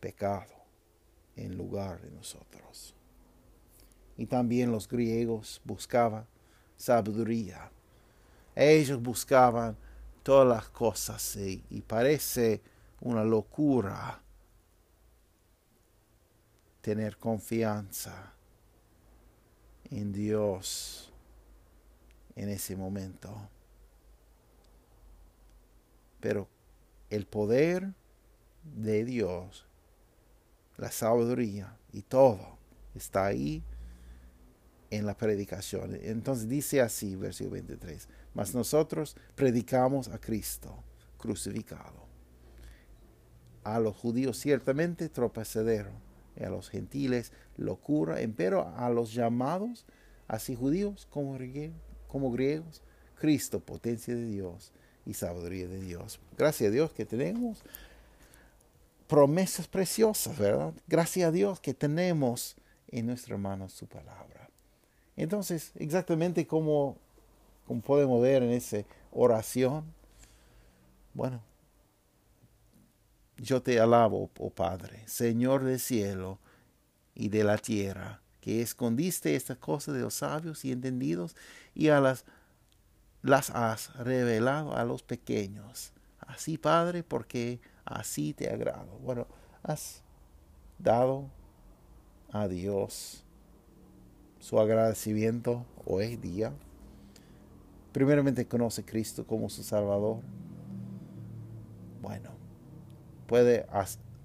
pecado 0.00 0.52
en 1.34 1.56
lugar 1.56 2.02
de 2.02 2.10
nosotros. 2.10 2.94
Y 4.18 4.26
también 4.26 4.70
los 4.70 4.86
griegos 4.86 5.62
buscaban 5.64 6.26
sabiduría. 6.76 7.70
Ellos 8.54 9.00
buscaban 9.00 9.76
todas 10.22 10.46
las 10.46 10.68
cosas 10.68 11.36
y, 11.36 11.64
y 11.70 11.80
parece 11.80 12.60
una 13.00 13.24
locura 13.24 14.20
tener 16.82 17.16
confianza 17.16 18.34
en 19.90 20.12
Dios 20.12 21.12
en 22.36 22.50
ese 22.50 22.76
momento. 22.76 23.48
Pero 26.20 26.48
el 27.10 27.26
poder 27.26 27.94
de 28.62 29.04
Dios, 29.04 29.66
la 30.76 30.90
sabiduría 30.90 31.76
y 31.92 32.02
todo 32.02 32.58
está 32.94 33.26
ahí 33.26 33.62
en 34.90 35.06
la 35.06 35.16
predicación. 35.16 35.98
Entonces 36.02 36.48
dice 36.48 36.80
así, 36.80 37.16
versículo 37.16 37.54
23, 37.54 38.08
mas 38.34 38.54
nosotros 38.54 39.16
predicamos 39.34 40.08
a 40.08 40.18
Cristo 40.18 40.82
crucificado 41.18 42.08
a 43.64 43.78
los 43.78 43.96
judíos 43.96 44.38
ciertamente 44.38 45.08
tropezadero, 45.08 45.90
y 46.36 46.44
a 46.44 46.50
los 46.50 46.70
gentiles 46.70 47.32
locura, 47.56 48.16
pero 48.36 48.72
a 48.76 48.88
los 48.90 49.12
llamados, 49.12 49.84
así 50.28 50.54
judíos 50.54 51.06
como 51.10 52.30
griegos, 52.30 52.82
Cristo, 53.16 53.60
potencia 53.60 54.14
de 54.14 54.24
Dios 54.24 54.72
y 55.06 55.14
sabiduría 55.14 55.66
de 55.66 55.80
Dios. 55.80 56.20
Gracias 56.36 56.68
a 56.68 56.72
Dios 56.72 56.92
que 56.92 57.06
tenemos 57.06 57.62
promesas 59.08 59.66
preciosas, 59.66 60.38
¿verdad? 60.38 60.72
Gracias 60.86 61.28
a 61.28 61.32
Dios 61.32 61.60
que 61.60 61.74
tenemos 61.74 62.56
en 62.88 63.06
nuestra 63.06 63.36
mano 63.36 63.68
su 63.68 63.86
palabra. 63.86 64.48
Entonces, 65.16 65.72
exactamente 65.76 66.46
como, 66.46 66.96
como 67.66 67.80
podemos 67.80 68.22
ver 68.22 68.42
en 68.42 68.50
esa 68.50 68.84
oración, 69.10 69.84
bueno, 71.14 71.42
yo 73.38 73.62
te 73.62 73.80
alabo, 73.80 74.30
oh 74.38 74.50
Padre, 74.50 75.02
Señor 75.06 75.64
del 75.64 75.80
cielo 75.80 76.38
y 77.14 77.28
de 77.28 77.44
la 77.44 77.58
tierra, 77.58 78.20
que 78.40 78.62
escondiste 78.62 79.34
estas 79.34 79.58
cosas 79.58 79.94
de 79.94 80.02
los 80.02 80.14
sabios 80.14 80.64
y 80.64 80.72
entendidos 80.72 81.34
y 81.74 81.88
a 81.88 82.00
las, 82.00 82.24
las 83.22 83.50
has 83.50 83.94
revelado 83.96 84.76
a 84.76 84.84
los 84.84 85.02
pequeños. 85.02 85.92
Así, 86.20 86.58
Padre, 86.58 87.02
porque 87.02 87.60
así 87.84 88.34
te 88.34 88.50
agrado. 88.50 88.98
Bueno, 89.02 89.26
has 89.62 90.02
dado 90.78 91.30
a 92.30 92.46
Dios 92.48 93.24
su 94.38 94.60
agradecimiento 94.60 95.64
hoy 95.84 96.16
día. 96.16 96.52
Primeramente 97.92 98.46
conoce 98.46 98.82
a 98.82 98.86
Cristo 98.86 99.26
como 99.26 99.48
su 99.48 99.62
Salvador. 99.62 100.20
Bueno, 102.00 102.30
puede 103.26 103.66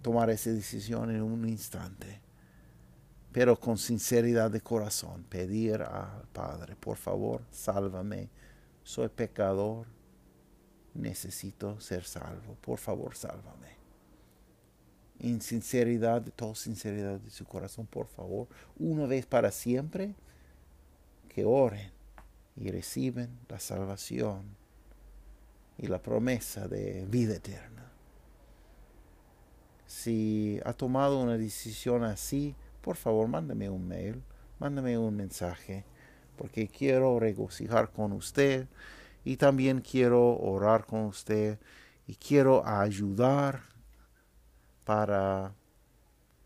tomar 0.01 0.29
esa 0.29 0.51
decisión 0.51 1.09
en 1.09 1.23
un 1.23 1.47
instante. 1.47 2.21
pero 3.33 3.59
con 3.59 3.77
sinceridad 3.79 4.51
de 4.51 4.61
corazón, 4.61 5.23
pedir 5.23 5.81
al 5.81 6.27
Padre, 6.31 6.75
por 6.75 6.97
favor, 6.97 7.41
sálvame, 7.49 8.29
soy 8.83 9.09
pecador, 9.09 9.87
necesito 10.93 11.79
ser 11.79 12.03
salvo, 12.03 12.55
por 12.61 12.79
favor, 12.79 13.15
sálvame. 13.15 13.73
En 15.19 15.41
sinceridad, 15.41 16.21
de 16.21 16.31
toda 16.31 16.55
sinceridad 16.55 17.19
de 17.19 17.29
su 17.29 17.45
corazón, 17.45 17.87
por 17.87 18.07
favor, 18.07 18.47
una 18.77 19.05
vez 19.05 19.25
para 19.25 19.51
siempre, 19.51 20.15
que 21.29 21.45
oren 21.45 21.91
y 22.55 22.69
reciben 22.69 23.39
la 23.49 23.59
salvación 23.59 24.43
y 25.77 25.87
la 25.87 26.01
promesa 26.01 26.67
de 26.67 27.05
vida 27.05 27.35
eterna. 27.35 27.91
Si 29.87 30.59
ha 30.65 30.73
tomado 30.73 31.21
una 31.21 31.37
decisión 31.37 32.03
así, 32.03 32.55
por 32.81 32.95
favor, 32.95 33.27
mándame 33.27 33.69
un 33.69 33.87
mail, 33.87 34.21
mándame 34.59 34.97
un 34.97 35.15
mensaje, 35.15 35.85
porque 36.37 36.67
quiero 36.67 37.19
regocijar 37.19 37.91
con 37.91 38.11
usted 38.11 38.67
y 39.23 39.37
también 39.37 39.81
quiero 39.81 40.37
orar 40.37 40.85
con 40.85 41.05
usted 41.05 41.59
y 42.07 42.15
quiero 42.15 42.65
ayudar 42.65 43.61
para 44.85 45.53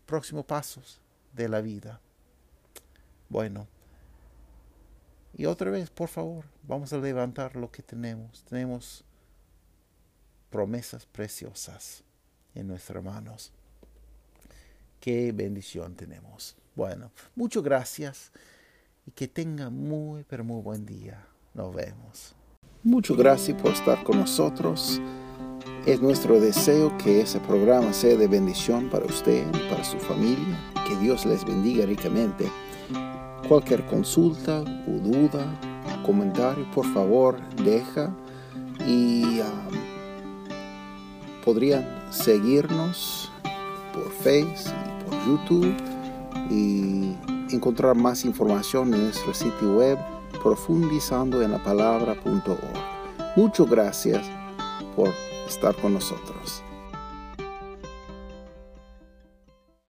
próximos 0.06 0.44
pasos 0.44 1.00
de 1.32 1.48
la 1.48 1.60
vida. 1.60 2.00
Bueno, 3.28 3.66
y 5.34 5.46
otra 5.46 5.70
vez, 5.70 5.90
por 5.90 6.08
favor, 6.08 6.46
vamos 6.62 6.92
a 6.92 6.98
levantar 6.98 7.56
lo 7.56 7.70
que 7.70 7.82
tenemos. 7.82 8.44
Tenemos 8.44 9.04
promesas 10.50 11.06
preciosas 11.06 12.02
en 12.54 12.66
nuestras 12.66 13.04
manos. 13.04 13.52
Qué 15.00 15.30
bendición 15.32 15.94
tenemos. 15.94 16.56
Bueno, 16.74 17.12
muchas 17.34 17.62
gracias 17.62 18.32
y 19.08 19.10
que 19.12 19.26
tenga 19.26 19.70
muy, 19.70 20.22
pero 20.28 20.44
muy 20.44 20.60
buen 20.60 20.84
día. 20.84 21.26
Nos 21.54 21.74
vemos. 21.74 22.34
Muchas 22.82 23.16
gracias 23.16 23.58
por 23.60 23.72
estar 23.72 24.04
con 24.04 24.18
nosotros. 24.18 25.00
Es 25.86 26.02
nuestro 26.02 26.38
deseo 26.38 26.94
que 26.98 27.22
ese 27.22 27.40
programa 27.40 27.90
sea 27.94 28.18
de 28.18 28.28
bendición 28.28 28.90
para 28.90 29.06
usted 29.06 29.46
y 29.46 29.70
para 29.70 29.82
su 29.82 29.96
familia. 29.98 30.58
Que 30.86 30.94
Dios 30.96 31.24
les 31.24 31.42
bendiga 31.42 31.86
ricamente. 31.86 32.50
Cualquier 33.48 33.86
consulta 33.86 34.60
o 34.60 34.90
duda, 34.90 35.58
comentario, 36.04 36.70
por 36.72 36.84
favor, 36.92 37.40
deja 37.64 38.14
y 38.86 39.40
um, 39.40 39.78
podrían 41.46 42.12
seguirnos 42.12 43.32
por 43.94 44.10
Facebook 44.10 44.74
y 44.84 45.04
por 45.04 45.26
YouTube 45.26 45.74
y 46.50 47.37
encontrar 47.50 47.94
más 47.94 48.24
información 48.24 48.94
en 48.94 49.04
nuestro 49.04 49.34
sitio 49.34 49.76
web 49.76 49.98
profundizando 50.42 51.42
en 51.42 51.52
la 51.52 51.62
palabra.org. 51.62 53.36
Muchas 53.36 53.68
gracias 53.68 54.26
por 54.94 55.10
estar 55.46 55.74
con 55.76 55.94
nosotros. 55.94 56.62